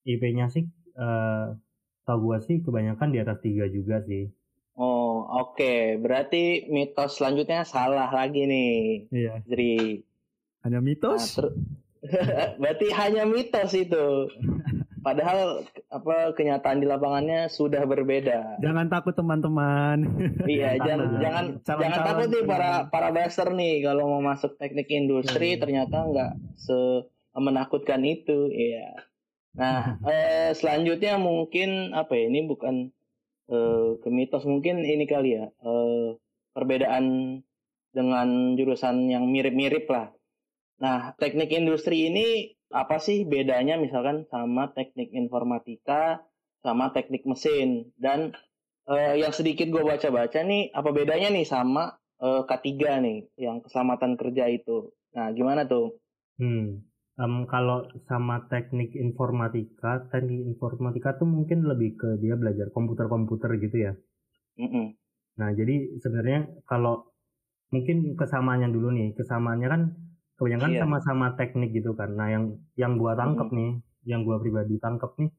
IP-nya 0.03 0.51
sih 0.51 0.67
uh, 0.99 1.55
tau 2.03 2.19
gue 2.19 2.37
sih 2.43 2.59
kebanyakan 2.59 3.15
di 3.15 3.23
atas 3.23 3.39
tiga 3.39 3.71
juga 3.71 4.03
sih 4.03 4.27
oh 4.75 5.03
oke. 5.33 5.99
Berarti 5.99 6.69
mitos 6.69 7.17
selanjutnya 7.17 7.65
salah 7.65 8.09
lagi 8.09 8.45
nih, 8.45 8.73
Iya. 9.09 9.33
Zri. 9.45 10.01
Hanya 10.63 10.79
Nah, 10.79 10.85
mitos. 10.85 11.37
ter- 11.37 11.55
berarti 12.61 12.87
hanya 12.91 13.23
mitos 13.23 13.71
itu. 13.75 14.05
Padahal 15.03 15.67
apa 15.91 16.31
kenyataan 16.31 16.79
di 16.79 16.87
lapangannya 16.87 17.51
sudah 17.51 17.83
berbeda. 17.83 18.63
Jangan 18.63 18.87
takut 18.87 19.11
teman-teman. 19.11 19.99
Iya, 20.47 20.79
jangan 20.79 21.19
jangan. 21.19 21.45
Calon-calon 21.59 21.83
jangan 21.83 21.99
takut 22.07 22.27
nih 22.31 22.43
para 22.47 22.71
para 22.87 23.09
baster 23.11 23.47
nih 23.51 23.83
kalau 23.83 24.07
mau 24.07 24.23
masuk 24.23 24.55
teknik 24.55 24.87
industri 24.89 25.55
Hmm. 25.55 25.61
ternyata 25.61 25.97
nggak 26.07 26.31
se 26.55 26.77
menakutkan 27.35 27.99
itu, 28.05 28.47
iya. 28.47 28.93
Nah, 29.53 29.97
eh, 30.05 30.55
selanjutnya 30.55 31.19
mungkin 31.19 31.91
apa 31.91 32.15
ya? 32.15 32.31
Ini 32.31 32.39
bukan 32.47 32.89
eh, 33.51 33.89
ke 33.99 34.07
mitos 34.07 34.47
mungkin 34.47 34.81
ini 34.81 35.03
kali 35.03 35.35
ya. 35.35 35.51
eh, 35.51 36.15
perbedaan 36.53 37.05
dengan 37.91 38.27
jurusan 38.55 39.09
yang 39.09 39.27
mirip-mirip 39.27 39.85
lah. 39.89 40.13
Nah, 40.79 41.13
teknik 41.17 41.51
industri 41.51 42.09
ini 42.09 42.53
apa 42.73 42.97
sih 42.97 43.23
bedanya 43.29 43.77
misalkan 43.77 44.25
sama 44.33 44.73
teknik 44.73 45.13
informatika 45.13 46.25
sama 46.65 46.89
teknik 46.89 47.23
mesin 47.29 47.93
dan 48.01 48.33
eh, 48.89 49.21
yang 49.21 49.29
sedikit 49.29 49.69
gue 49.69 49.86
baca-baca 49.86 50.41
nih 50.41 50.73
apa 50.73 50.89
bedanya 50.89 51.29
nih 51.29 51.45
sama 51.45 51.93
eh, 52.17 52.41
K3 52.49 52.69
nih 53.05 53.17
yang 53.38 53.62
keselamatan 53.62 54.17
kerja 54.17 54.49
itu. 54.49 54.89
Nah, 55.13 55.29
gimana 55.38 55.69
tuh? 55.69 56.01
Hmm. 56.41 56.81
Em, 57.13 57.45
kalau 57.45 57.86
sama 58.09 58.49
teknik 58.49 58.97
informatika, 58.97 60.09
teknik 60.09 60.49
informatika 60.57 61.13
tuh 61.21 61.29
mungkin 61.29 61.62
lebih 61.62 61.93
ke 61.93 62.09
dia 62.17 62.33
belajar 62.33 62.73
komputer-komputer 62.73 63.53
gitu 63.62 63.77
ya. 63.86 63.93
Mm-mm. 64.57 64.97
Nah, 65.38 65.49
jadi 65.53 65.93
sebenarnya 66.01 66.49
kalau 66.65 67.13
mungkin 67.69 68.17
kesamaannya 68.17 68.73
dulu 68.73 68.89
nih, 68.97 69.13
kesamaannya 69.13 69.67
kan 69.69 69.81
kebanyakan 70.43 70.71
Iya. 70.75 70.82
sama-sama 70.84 71.39
teknik 71.39 71.71
gitu 71.71 71.95
kan. 71.95 72.12
Nah, 72.12 72.27
yang 72.27 72.43
yang 72.75 72.99
gua 72.99 73.15
tangkep 73.15 73.47
nih, 73.47 73.79
yang 74.03 74.27
gua 74.27 74.43
pribadi 74.43 74.75
tangkep 74.75 75.12
nih, 75.23 75.32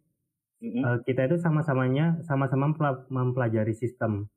Mm-mm. 0.64 0.80
eh, 0.80 0.98
kita 1.04 1.28
itu 1.28 1.36
sama-samanya 1.36 2.24
sama-sama 2.24 2.72
mempela- 2.72 3.04
mempelajari 3.12 3.76
sistem. 3.76 4.32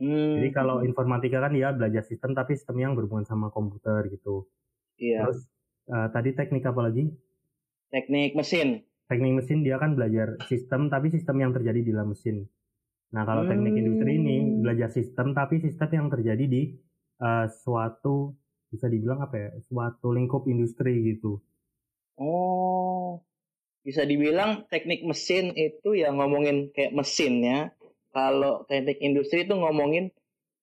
Hmm, 0.00 0.40
Jadi 0.40 0.48
kalau 0.56 0.80
informatika 0.80 1.44
kan 1.44 1.52
dia 1.52 1.70
belajar 1.70 2.00
sistem 2.02 2.32
tapi 2.32 2.56
sistem 2.56 2.80
yang 2.80 2.92
berhubungan 2.96 3.28
sama 3.28 3.52
komputer 3.52 4.08
gitu. 4.08 4.48
iya, 4.96 5.28
Terus 5.28 5.44
eh, 5.92 6.08
tadi 6.08 6.32
teknik 6.32 6.64
apa 6.64 6.88
lagi? 6.88 7.12
teknik 7.92 8.32
mesin. 8.32 8.88
Teknik 9.04 9.44
mesin 9.44 9.60
dia 9.60 9.76
kan 9.76 9.92
belajar 9.92 10.40
sistem 10.48 10.88
tapi 10.88 11.12
sistem 11.12 11.36
yang 11.36 11.52
terjadi 11.52 11.84
di 11.84 11.92
dalam 11.92 12.16
mesin. 12.16 12.48
Nah, 13.12 13.28
kalau 13.28 13.44
teknik 13.44 13.76
Hmm. 13.76 13.80
industri 13.84 14.16
ini 14.16 14.64
belajar 14.64 14.88
sistem 14.88 15.36
tapi 15.36 15.60
sistem 15.60 15.92
yang 15.92 16.08
terjadi 16.08 16.48
di 16.48 16.62
eh, 17.22 17.46
suatu 17.52 18.32
bisa 18.72 18.88
dibilang 18.88 19.20
apa 19.20 19.36
ya? 19.36 19.50
Suatu 19.68 20.16
lingkup 20.16 20.48
industri 20.48 21.04
gitu. 21.12 21.44
Oh, 22.16 23.20
bisa 23.84 24.08
dibilang 24.08 24.64
teknik 24.72 25.04
mesin 25.04 25.52
itu 25.52 25.92
ya 25.92 26.08
ngomongin 26.10 26.72
kayak 26.72 26.96
mesinnya. 26.96 27.76
Kalau 28.12 28.64
teknik 28.68 29.00
industri 29.04 29.44
itu 29.44 29.52
ngomongin 29.56 30.12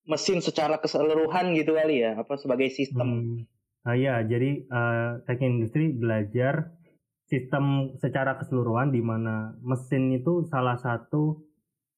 mesin 0.10 0.42
secara 0.42 0.82
keseluruhan 0.82 1.54
gitu 1.54 1.78
kali 1.78 2.02
ya, 2.02 2.18
apa 2.18 2.38
sebagai 2.42 2.74
sistem. 2.74 3.08
Hmm. 3.10 3.38
Ah, 3.86 3.96
iya, 3.96 4.22
jadi 4.26 4.66
eh, 4.66 5.12
teknik 5.26 5.50
industri 5.62 5.94
belajar 5.94 6.74
sistem 7.30 7.96
secara 8.02 8.42
keseluruhan 8.42 8.90
di 8.90 9.06
mana 9.06 9.54
mesin 9.62 10.10
itu 10.14 10.50
salah 10.50 10.82
satu 10.82 11.49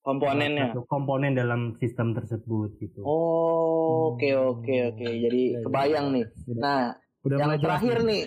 komponennya. 0.01 0.73
satu 0.73 0.83
komponen 0.85 1.31
dalam 1.31 1.77
sistem 1.77 2.11
tersebut 2.11 2.75
gitu. 2.77 3.01
Oh, 3.01 4.11
oke 4.11 4.27
oke 4.27 4.75
oke. 4.91 5.05
Jadi 5.05 5.41
Iya, 5.47 5.55
iya. 5.55 5.63
kebayang 5.63 6.07
nih. 6.11 6.25
Udah- 6.47 6.57
Nah, 6.57 6.81
Udah 7.21 7.37
yang 7.37 7.51
terakhir 7.55 7.97
nih, 8.01 8.21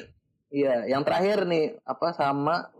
iya, 0.48 0.74
yang 0.86 1.02
terakhir 1.02 1.44
nih 1.44 1.64
apa 1.82 2.08
sama 2.12 2.70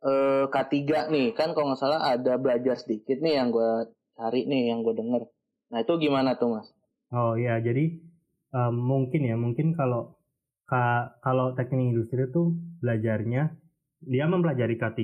eh, 0.00 0.44
K3 0.46 0.74
nih 1.08 1.30
kan 1.30 1.54
kalau 1.54 1.70
nggak 1.70 1.78
salah 1.78 2.02
ada 2.04 2.34
belajar 2.34 2.74
sedikit 2.74 3.16
nih 3.16 3.38
yang 3.38 3.48
gue 3.48 3.70
cari 4.12 4.44
nih 4.44 4.68
yang 4.68 4.82
gue 4.82 4.92
denger. 4.92 5.22
Nah 5.70 5.78
itu 5.78 5.94
gimana 5.96 6.34
tuh 6.34 6.52
mas? 6.52 6.68
Oh 7.08 7.32
ya, 7.34 7.56
jadi 7.56 8.02
em, 8.50 8.74
mungkin 8.74 9.22
ya, 9.22 9.32
mungkin 9.34 9.72
kalau 9.72 10.18
ka- 10.64 11.16
kalau 11.20 11.54
teknik 11.54 11.94
industri 11.94 12.26
itu 12.26 12.50
belajarnya 12.78 13.54
dia 14.02 14.24
mempelajari 14.26 14.74
K3 14.74 15.00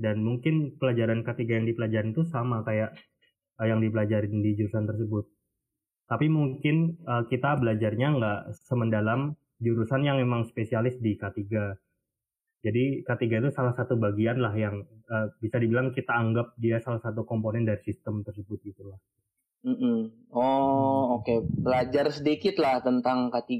dan 0.00 0.16
mungkin 0.24 0.54
pelajaran 0.80 1.20
K3 1.26 1.40
yang 1.60 1.66
dipelajarin 1.70 2.12
itu 2.16 2.24
sama 2.34 2.64
kayak 2.68 2.90
eh, 3.60 3.66
yang 3.70 3.80
dipelajarin 3.84 4.40
di 4.46 4.50
jurusan 4.58 4.84
tersebut. 4.90 5.24
Tapi 6.10 6.26
mungkin 6.32 6.76
eh, 7.12 7.24
kita 7.32 7.50
belajarnya 7.60 8.08
nggak 8.18 8.40
semendalam 8.66 9.20
jurusan 9.60 10.02
yang 10.08 10.16
memang 10.24 10.48
spesialis 10.48 10.96
di 11.04 11.12
K3. 11.20 11.40
Jadi 12.64 12.84
K3 13.06 13.24
itu 13.40 13.50
salah 13.52 13.72
satu 13.72 13.94
bagian 13.96 14.36
lah 14.44 14.52
yang 14.56 14.76
eh, 15.14 15.26
bisa 15.42 15.56
dibilang 15.62 15.92
kita 15.96 16.12
anggap 16.12 16.56
dia 16.56 16.76
salah 16.80 17.00
satu 17.04 17.24
komponen 17.28 17.64
dari 17.68 17.80
sistem 17.84 18.24
tersebut 18.26 18.58
gitu 18.64 18.82
lah. 18.90 18.98
Mm-mm. 19.60 19.98
Oh 20.32 21.20
oke 21.20 21.34
belajar 21.64 22.08
sedikit 22.16 22.56
lah 22.64 22.80
tentang 22.80 23.28
K3. 23.28 23.52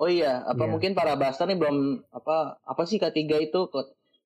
Oh 0.00 0.06
iya 0.08 0.46
apa 0.46 0.64
Iya. 0.64 0.70
mungkin 0.72 0.92
para 0.94 1.18
baster 1.18 1.46
nih 1.50 1.58
belum 1.58 1.76
apa 2.14 2.36
apa 2.62 2.82
sih 2.86 2.98
K3 3.02 3.18
itu? 3.50 3.60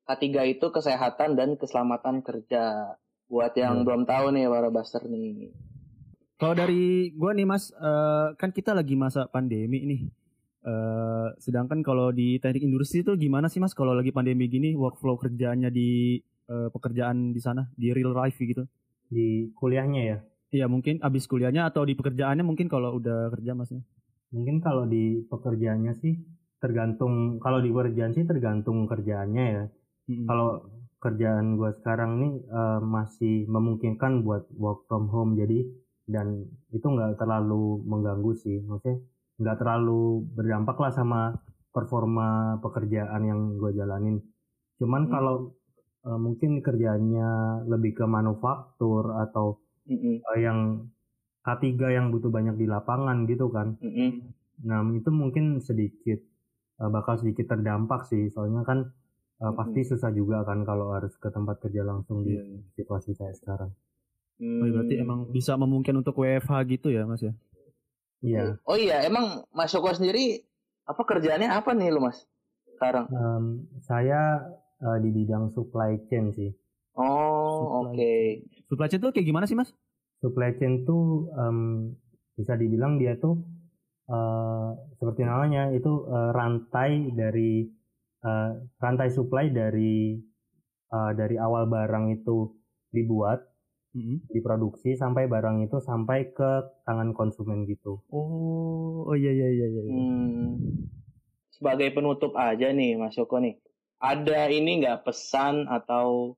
Ke- 0.05 0.21
K3 0.21 0.53
itu 0.53 0.67
kesehatan 0.69 1.37
dan 1.37 1.57
keselamatan 1.57 2.21
kerja. 2.21 2.97
Buat 3.25 3.57
yang 3.57 3.83
Hmm. 3.83 3.87
belum 3.89 4.03
tahu 4.05 4.37
nih 4.37 4.47
para 4.53 4.69
baster 4.69 5.01
nih. 5.09 5.49
Kalau 6.37 6.53
dari 6.53 7.09
gua 7.17 7.33
nih 7.33 7.49
Mas, 7.49 7.73
eh, 7.73 8.29
kan 8.37 8.53
kita 8.53 8.77
lagi 8.77 8.95
masa 9.01 9.25
pandemi 9.33 9.81
nih. 9.89 10.03
Eh, 10.65 11.29
sedangkan 11.41 11.85
kalau 11.85 12.09
di 12.13 12.41
teknik 12.41 12.65
industri 12.65 13.05
itu 13.05 13.13
gimana 13.17 13.49
sih 13.53 13.61
Mas 13.61 13.77
kalau 13.77 13.93
lagi 13.93 14.13
pandemi 14.13 14.49
gini 14.49 14.73
workflow 14.77 15.17
kerjaannya 15.17 15.69
di 15.73 16.21
eh, 16.45 16.69
pekerjaan 16.69 17.33
di 17.33 17.41
sana 17.41 17.73
di 17.73 17.89
real 17.97 18.13
life 18.13 18.37
gitu? 18.37 18.69
Di 19.09 19.49
kuliahnya 19.57 20.03
ya. 20.05 20.19
Iya 20.53 20.67
mungkin 20.69 21.01
abis 21.01 21.25
kuliahnya 21.25 21.69
atau 21.73 21.89
di 21.89 21.97
pekerjaannya 21.97 22.45
mungkin 22.45 22.69
kalau 22.69 23.01
udah 23.01 23.33
kerja 23.33 23.57
Mas. 23.57 23.73
Mungkin 24.33 24.61
kalau 24.61 24.85
di 24.85 25.25
pekerjaannya 25.25 25.93
sih 25.97 26.21
tergantung 26.61 27.41
kalau 27.41 27.65
di 27.65 27.73
pekerjaan 27.73 28.13
sih 28.13 28.29
tergantung 28.29 28.85
kerjaannya 28.85 29.45
ya. 29.49 29.65
Mm-mm. 30.09 30.27
Kalau 30.29 30.49
kerjaan 31.05 31.61
gua 31.61 31.71
sekarang 31.77 32.11
nih 32.23 32.33
eh, 32.49 32.81
masih 32.81 33.35
memungkinkan 33.49 34.25
buat 34.25 34.49
work 34.57 34.89
from 34.89 35.09
home 35.13 35.37
jadi 35.37 35.65
dan 36.09 36.49
itu 36.77 36.85
nggak 36.85 37.17
terlalu 37.21 37.81
mengganggu 37.91 38.33
sih. 38.37 38.61
Maksudnya 38.65 39.01
nggak 39.41 39.57
terlalu 39.61 40.25
berdampak 40.37 40.77
lah 40.83 40.93
sama 40.95 41.21
performa 41.75 42.61
pekerjaan 42.63 43.23
yang 43.27 43.41
gue 43.59 43.71
jalanin. 43.75 44.23
Cuman 44.79 45.09
Hmm. 45.09 45.13
kalau 45.15 45.37
eh, 46.09 46.19
mungkin 46.21 46.51
kerjaannya 46.67 47.31
lebih 47.73 47.93
ke 47.99 48.05
manufaktur 48.07 49.05
atau 49.25 49.59
Mm-mm. 49.89 50.21
eh, 50.33 50.41
yang 50.41 50.89
K3 51.45 51.93
yang 51.93 52.09
butuh 52.09 52.33
banyak 52.33 52.57
di 52.57 52.65
lapangan 52.65 53.29
gitu 53.29 53.53
kan. 53.53 53.77
Mm-mm. 53.85 54.33
Nah, 54.65 54.81
itu 54.97 55.11
mungkin 55.13 55.61
sedikit 55.61 56.21
bakal 56.79 57.15
sedikit 57.21 57.47
terdampak 57.53 58.09
sih, 58.11 58.33
soalnya 58.35 58.63
kan 58.67 58.79
eh, 59.39 59.53
pasti 59.53 59.81
susah 59.83 60.11
juga 60.11 60.43
kan 60.43 60.63
kalau 60.63 60.93
harus 60.93 61.15
ke 61.15 61.29
tempat 61.29 61.59
kerja 61.59 61.83
langsung 61.83 62.23
di 62.23 62.35
Iya, 62.35 62.43
iya. 62.45 62.61
situasi 62.75 63.15
kayak 63.15 63.37
sekarang. 63.37 63.71
Oh, 64.35 64.67
berarti 64.67 64.95
Hmm. 64.99 65.05
emang 65.05 65.19
bisa 65.31 65.55
memungkinkan 65.55 66.03
untuk 66.03 66.19
WFH 66.19 66.53
gitu 66.69 66.91
ya 66.91 67.07
Mas 67.07 67.23
ya? 67.23 67.33
Iya. 68.19 68.59
Oh 68.65 68.75
iya, 68.75 69.05
emang 69.05 69.47
Mas 69.51 69.71
Joko 69.71 69.91
sendiri 69.91 70.43
apa 70.85 71.01
kerjaannya 71.01 71.49
apa 71.49 71.71
nih 71.73 71.89
lu 71.89 72.01
Mas 72.01 72.25
sekarang? 72.75 73.07
Em, 73.09 73.45
saya 73.81 74.43
eh, 74.81 74.99
di 75.01 75.11
bidang 75.11 75.53
supply 75.53 76.03
chain 76.09 76.33
sih. 76.33 76.51
Oh, 76.95 77.85
oke. 77.87 77.95
Supply 77.95 78.67
Supply 78.67 78.87
chain 78.89 79.01
tuh 79.01 79.13
kayak 79.13 79.29
gimana 79.29 79.45
sih 79.45 79.55
Mas? 79.55 79.71
Supply 80.19 80.51
chain 80.57 80.83
tuh 80.83 81.29
em, 81.31 81.59
bisa 82.35 82.57
dibilang 82.57 82.99
dia 82.99 83.15
tuh 83.15 83.39
eh, 84.09 84.69
seperti 84.97 85.23
namanya 85.23 85.71
itu 85.71 86.05
eh, 86.05 86.31
rantai 86.33 87.13
dari 87.13 87.71
eh, 88.25 88.51
rantai 88.81 89.09
supply 89.13 89.53
dari 89.53 90.17
eh, 90.89 91.13
dari 91.15 91.37
awal 91.37 91.69
barang 91.69 92.17
itu 92.17 92.49
dibuat 92.89 93.45
Mm-mm. 93.95 94.27
diproduksi 94.27 94.99
sampai 94.99 95.31
barang 95.31 95.71
itu 95.71 95.79
sampai 95.79 96.35
ke 96.35 96.51
tangan 96.83 97.15
konsumen 97.15 97.63
gitu. 97.71 98.03
Oh, 98.11 99.07
oh 99.07 99.15
iya 99.15 99.31
iya 99.31 99.49
iya 99.55 99.67
iya. 99.71 99.83
Hmm. 99.87 100.59
Sebagai 101.55 101.95
penutup 101.95 102.35
aja 102.35 102.75
nih 102.75 102.99
Mas 102.99 103.15
Joko 103.15 103.39
nih. 103.39 103.55
Ada 104.03 104.51
ini 104.51 104.83
nggak 104.83 105.07
pesan 105.07 105.71
atau 105.71 106.35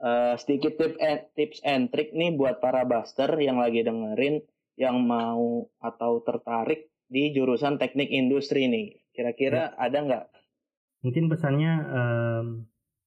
eh, 0.00 0.34
sedikit 0.40 0.80
tip 0.80 0.96
and, 0.96 1.28
tips 1.36 1.60
and 1.60 1.92
trick 1.92 2.16
nih 2.16 2.32
buat 2.32 2.64
para 2.64 2.88
buster 2.88 3.28
yang 3.36 3.60
lagi 3.60 3.84
dengerin 3.84 4.40
yang 4.80 4.98
mau 5.04 5.70
atau 5.78 6.24
tertarik 6.24 6.90
di 7.06 7.30
jurusan 7.36 7.76
teknik 7.76 8.08
industri 8.08 8.66
nih. 8.66 8.86
Kira-kira 9.14 9.76
ada 9.76 9.98
nggak? 10.00 10.24
Mungkin 11.04 11.28
pesannya 11.28 11.72
em, 11.84 12.46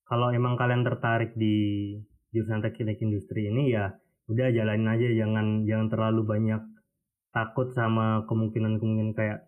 kalau 0.06 0.30
emang 0.32 0.54
kalian 0.56 0.86
tertarik 0.86 1.34
di 1.34 1.98
jurusan 2.32 2.62
teknik 2.62 3.02
industri 3.02 3.50
ini 3.50 3.74
ya 3.74 3.98
udah 4.28 4.52
jalanin 4.52 4.92
aja 4.92 5.08
jangan 5.10 5.66
jangan 5.66 5.88
terlalu 5.90 6.22
banyak 6.28 6.62
takut 7.32 7.72
sama 7.72 8.28
kemungkinan-kemungkinan 8.28 9.16
kayak 9.16 9.48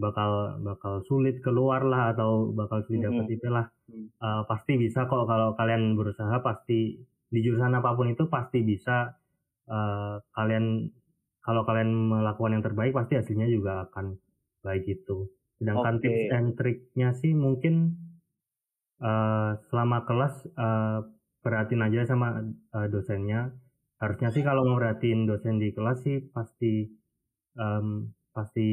bakal 0.00 0.56
bakal 0.64 1.04
sulit 1.04 1.44
keluar 1.44 1.84
lah 1.84 2.16
atau 2.16 2.54
bakal 2.56 2.80
sulit 2.88 3.04
dapat 3.04 3.26
Mhm. 3.28 3.34
IP 3.36 3.44
lah 3.52 3.66
Hmm. 3.90 4.06
Uh, 4.22 4.42
pasti 4.46 4.78
bisa 4.78 5.10
kok 5.10 5.26
kalau 5.26 5.58
kalian 5.58 5.98
berusaha 5.98 6.38
pasti 6.46 6.94
di 7.26 7.38
jurusan 7.42 7.74
apa 7.74 7.98
pun 7.98 8.06
itu 8.06 8.30
pasti 8.30 8.62
bisa 8.62 9.18
uh, 9.66 10.22
kalian 10.30 10.86
kalau 11.42 11.66
kalian 11.66 11.90
melakukan 11.90 12.54
yang 12.54 12.64
terbaik 12.64 12.94
pasti 12.94 13.18
hasilnya 13.18 13.50
juga 13.50 13.90
akan 13.90 14.14
baik 14.62 14.86
itu 14.86 15.26
sedangkan 15.60 16.00
Oke. 16.00 16.04
tips 16.08 16.32
and 16.32 16.50
triknya 16.56 17.08
sih 17.12 17.32
mungkin 17.36 18.00
uh, 19.04 19.60
selama 19.68 20.08
kelas 20.08 20.34
uh, 20.56 21.04
perhatiin 21.44 21.84
aja 21.84 22.08
sama 22.08 22.40
uh, 22.72 22.86
dosennya 22.88 23.52
harusnya 24.00 24.32
sih 24.32 24.40
kalau 24.40 24.64
merhatiin 24.64 25.28
dosen 25.28 25.60
di 25.60 25.76
kelas 25.76 26.00
sih 26.00 26.24
pasti 26.32 26.88
em, 27.60 28.08
pasti 28.32 28.68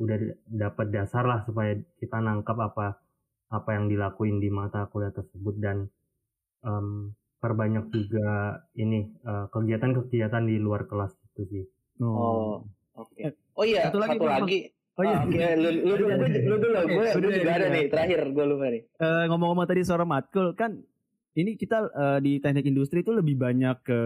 udah 0.00 0.16
dapat 0.48 0.88
dasar 0.88 1.28
lah 1.28 1.44
supaya 1.44 1.76
kita 2.00 2.16
nangkap 2.24 2.56
apa 2.56 2.96
apa 3.52 3.70
yang 3.76 3.92
dilakuin 3.92 4.40
di 4.40 4.48
mata 4.48 4.88
kuliah 4.88 5.12
tersebut 5.12 5.60
dan 5.60 5.92
em, 6.64 7.12
perbanyak 7.42 7.90
juga 7.90 8.62
ini 8.78 9.10
eh, 9.10 9.46
kegiatan-kegiatan 9.50 10.46
di 10.46 10.56
luar 10.62 10.86
kelas 10.86 11.10
itu 11.34 11.42
sih. 11.50 11.64
Oh, 11.98 12.62
oke. 12.94 13.18
Oh 13.58 13.66
iya, 13.66 13.90
Satu 13.90 13.98
lagi, 13.98 14.16
satu 14.16 14.26
lagi. 14.30 14.58
Oh 14.92 15.02
iya. 15.02 15.24
Oke, 15.24 15.40
lu, 15.56 15.68
lu, 15.72 15.94
dulu, 15.96 16.04
lu, 16.12 16.26
lu 16.28 16.56
dulu, 16.60 16.78
gue, 16.84 17.06
gue 17.16 17.32
juga 17.32 17.52
ada 17.56 17.66
nih. 17.68 17.88
Terakhir, 17.88 18.20
gue 18.28 18.44
lupa 18.44 18.66
nih. 18.68 18.82
Eh, 18.92 19.24
ngomong-ngomong 19.26 19.64
tadi 19.64 19.80
soal 19.82 20.04
matkul 20.04 20.52
kan 20.52 20.76
ini 21.32 21.56
kita 21.56 21.88
eh, 21.88 22.18
di 22.20 22.36
teknik 22.38 22.68
industri 22.68 23.00
itu 23.00 23.08
lebih 23.10 23.40
banyak 23.40 23.76
ke 23.80 24.00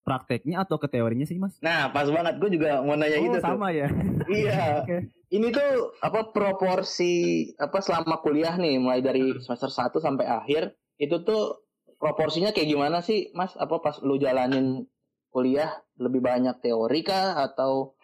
prakteknya 0.00 0.64
atau 0.64 0.74
ke 0.74 0.90
teorinya 0.90 1.22
sih 1.22 1.38
mas? 1.38 1.54
Nah, 1.60 1.92
pas 1.92 2.08
banget. 2.08 2.40
Gue 2.40 2.50
juga 2.50 2.82
mau 2.82 2.98
nanya 2.98 3.20
oh 3.20 3.26
itu 3.26 3.38
tuh. 3.38 3.46
sama 3.46 3.70
ya. 3.70 3.86
Iya. 4.26 4.82
Oke. 4.82 4.96
Ini 5.30 5.46
tuh 5.54 5.94
apa 6.02 6.34
proporsi 6.34 7.12
apa 7.54 7.78
selama 7.78 8.18
kuliah 8.18 8.58
nih, 8.58 8.82
mulai 8.82 8.98
dari 8.98 9.30
Hmm. 9.30 9.38
semester 9.38 9.70
1 9.70 10.02
sampai 10.02 10.26
akhir, 10.26 10.62
itu 10.98 11.22
tuh 11.22 11.62
proporsinya 11.96 12.50
kayak 12.50 12.66
gimana 12.68 12.98
sih, 12.98 13.30
Mas? 13.30 13.54
Apa 13.54 13.78
pas 13.78 14.02
lu 14.02 14.18
jalanin 14.18 14.90
kuliah 15.30 15.70
lebih 15.94 16.18
banyak 16.18 16.58
teori 16.58 17.06
kah 17.06 17.38
atau 17.38 17.94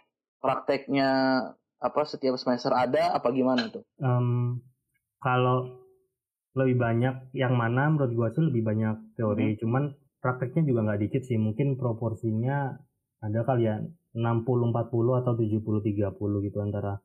prakteknya 0.47 1.09
apa 1.77 2.01
setiap 2.09 2.39
semester 2.41 2.73
ada 2.73 3.13
apa 3.13 3.29
gimana 3.35 3.69
tuh? 3.69 3.85
Em, 4.01 4.63
kalau 5.21 5.83
lebih 6.57 6.81
banyak 6.81 7.37
yang 7.37 7.53
mana 7.59 7.93
menurut 7.93 8.13
gua 8.17 8.29
sih 8.33 8.41
lebih 8.41 8.65
banyak 8.65 9.19
teori, 9.21 9.61
cuman 9.61 9.93
prakteknya 10.25 10.65
juga 10.65 10.81
nggak 10.89 11.01
dikit 11.05 11.23
sih. 11.29 11.37
Mungkin 11.37 11.77
proporsinya 11.77 12.73
ada 13.21 13.41
kali 13.45 13.69
ya 13.69 13.77
60 14.17 14.73
40 14.73 15.21
atau 15.21 15.33
70 15.37 15.85
30 15.85 16.47
gitu 16.47 16.59
antara 16.65 16.97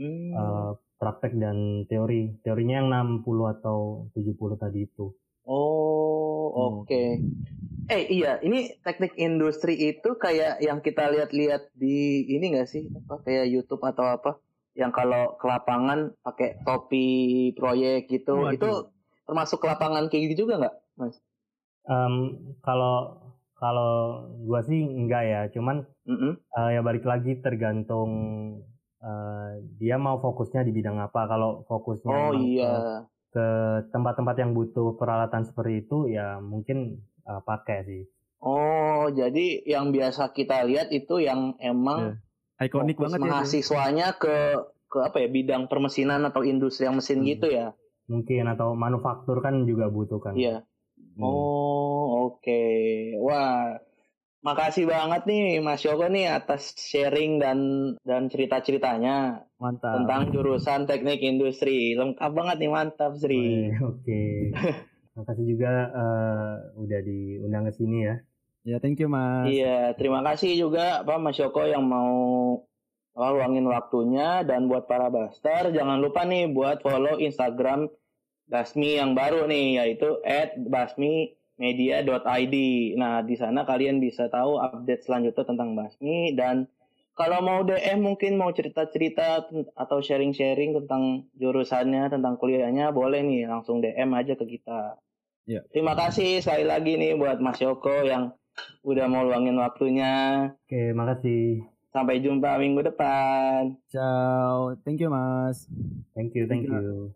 Hmm. 0.00 0.32
eh, 0.32 0.72
praktek 0.96 1.36
dan 1.36 1.84
teori. 1.90 2.40
Teorinya 2.40 2.80
yang 2.80 2.88
60 2.88 3.50
atau 3.50 4.08
70 4.16 4.56
tadi 4.56 4.88
itu. 4.88 5.12
Oh, 5.44 6.80
oke. 6.80 7.20
Eh 7.90 8.06
iya, 8.06 8.38
ini 8.46 8.78
teknik 8.86 9.18
industri 9.18 9.74
itu 9.74 10.14
kayak 10.14 10.62
yang 10.62 10.78
kita 10.78 11.10
lihat-lihat 11.10 11.74
di 11.74 12.22
ini 12.30 12.54
nggak 12.54 12.70
sih? 12.70 12.86
Apa 12.86 13.26
kayak 13.26 13.50
YouTube 13.50 13.82
atau 13.82 14.06
apa? 14.06 14.38
Yang 14.78 15.02
kalau 15.02 15.34
ke 15.34 15.46
lapangan 15.50 16.14
pakai 16.22 16.62
topi 16.62 17.06
proyek 17.58 18.06
gitu, 18.06 18.46
Waduh. 18.46 18.54
itu 18.54 18.70
termasuk 19.26 19.58
ke 19.58 19.66
lapangan 19.66 20.06
kayak 20.06 20.30
gitu 20.30 20.46
juga 20.46 20.62
nggak, 20.62 20.74
Mas? 21.02 21.18
Em, 21.90 22.14
kalau 22.62 23.26
kalau 23.58 24.30
gua 24.46 24.62
sih 24.62 24.78
enggak 24.86 25.24
ya, 25.26 25.40
cuman 25.50 25.82
Mm-mm. 26.06 26.38
eh, 26.38 26.70
ya 26.78 26.80
balik 26.86 27.02
lagi 27.02 27.42
tergantung 27.42 28.10
eh, 29.02 29.50
dia 29.82 29.98
mau 29.98 30.22
fokusnya 30.22 30.62
di 30.62 30.70
bidang 30.70 31.02
apa. 31.02 31.26
Kalau 31.26 31.66
fokusnya 31.66 32.14
Oh 32.14 32.32
iya. 32.38 33.02
ke 33.34 33.46
tempat-tempat 33.90 34.36
yang 34.38 34.54
butuh 34.54 34.94
peralatan 34.94 35.42
seperti 35.42 35.86
itu 35.86 36.10
ya 36.10 36.38
mungkin 36.38 36.98
eh, 37.22 37.42
pakai 37.42 37.78
sih. 37.84 38.02
Oh, 38.40 39.12
jadi 39.12 39.60
yang 39.68 39.92
biasa 39.92 40.32
kita 40.32 40.64
lihat 40.64 40.88
itu 40.90 41.20
yang 41.20 41.60
emang 41.60 42.16
Ikonik 42.56 42.96
fokus 42.96 43.12
banget 43.12 43.20
ya. 43.20 43.24
mahasiswanya 43.28 44.08
ke 44.16 44.36
ke 44.90 44.98
apa 45.00 45.16
ya 45.20 45.28
bidang 45.28 45.68
permesinan 45.68 46.24
atau 46.24 46.40
industri 46.42 46.88
yang 46.88 46.96
mesin 46.96 47.20
Hmm. 47.20 47.28
gitu 47.28 47.46
ya? 47.52 47.76
Mungkin 48.08 48.48
atau 48.48 48.72
manufaktur 48.74 49.38
kan 49.38 49.64
juga 49.64 49.86
butuh 49.86 50.18
kan. 50.18 50.34
Iya. 50.34 50.64
Hmm. 51.14 51.22
Oh, 51.22 52.32
oke. 52.32 52.62
Wah, 53.20 53.76
makasih 54.40 54.88
banget 54.88 55.28
nih 55.28 55.60
Mas 55.60 55.84
Yoko 55.84 56.08
nih 56.08 56.32
atas 56.32 56.72
sharing 56.80 57.38
dan 57.38 57.58
dan 58.02 58.32
cerita-ceritanya 58.32 59.46
Mantap. 59.60 60.00
tentang 60.00 60.32
jurusan 60.32 60.88
teknik 60.88 61.20
industri. 61.20 61.92
Lengkap 61.92 62.30
banget 62.32 62.56
nih, 62.56 62.70
mantap 62.72 63.12
Sri. 63.20 63.68
Oke. 63.78 63.84
Oke. 63.84 64.22
Makasih 65.18 65.46
juga 65.46 65.90
eh, 65.90 66.54
udah 66.78 67.00
diundang 67.02 67.66
ke 67.66 67.72
sini 67.74 67.98
ya. 68.06 68.16
Ya 68.60 68.76
thank 68.76 69.00
you 69.00 69.08
mas. 69.08 69.48
Iya, 69.48 69.96
terima 69.96 70.20
kasih 70.20 70.52
juga 70.52 71.00
Pak 71.00 71.16
Mas 71.16 71.40
Yoko 71.40 71.64
yang 71.64 71.88
mau 71.88 72.12
luangin 73.16 73.66
waktunya 73.68 74.44
dan 74.44 74.68
buat 74.68 74.86
para 74.88 75.08
Baster 75.12 75.72
jangan 75.74 76.00
lupa 76.00 76.24
nih 76.24 76.48
buat 76.52 76.80
follow 76.84 77.18
Instagram 77.20 77.88
Basmi 78.50 78.98
yang 78.98 79.14
baru 79.14 79.46
nih 79.46 79.78
yaitu 79.78 80.18
@basmimedia.id. 80.66 82.56
Nah, 82.98 83.22
di 83.22 83.34
sana 83.38 83.62
kalian 83.62 84.02
bisa 84.02 84.26
tahu 84.26 84.58
update 84.58 85.06
selanjutnya 85.06 85.44
tentang 85.46 85.78
Basmi 85.78 86.34
dan 86.34 86.66
kalau 87.20 87.44
mau 87.44 87.60
DM 87.60 88.00
mungkin 88.00 88.40
mau 88.40 88.48
cerita-cerita 88.48 89.44
atau 89.76 89.98
sharing-sharing 90.00 90.72
tentang 90.72 91.28
jurusannya, 91.36 92.08
tentang 92.08 92.40
kuliahnya 92.40 92.88
boleh 92.96 93.20
nih 93.20 93.44
langsung 93.44 93.84
DM 93.84 94.08
aja 94.16 94.32
ke 94.40 94.48
kita. 94.56 94.96
Ya. 95.44 95.60
Terima 95.68 95.92
kasih 95.92 96.40
sekali 96.40 96.64
lagi 96.64 96.96
nih 96.96 97.20
buat 97.20 97.44
Mas 97.44 97.60
Yoko 97.60 98.08
yang 98.08 98.32
udah 98.80 99.04
mau 99.12 99.28
luangin 99.28 99.60
waktunya. 99.60 100.48
Oke, 100.64 100.96
makasih. 100.96 101.60
Sampai 101.92 102.24
jumpa 102.24 102.56
minggu 102.56 102.88
depan. 102.88 103.76
Ciao. 103.92 104.72
Thank 104.80 105.04
you 105.04 105.12
mas. 105.12 105.68
Thank 106.16 106.32
you, 106.32 106.48
thank 106.48 106.64
Thank 106.64 106.72
you. 106.72 107.12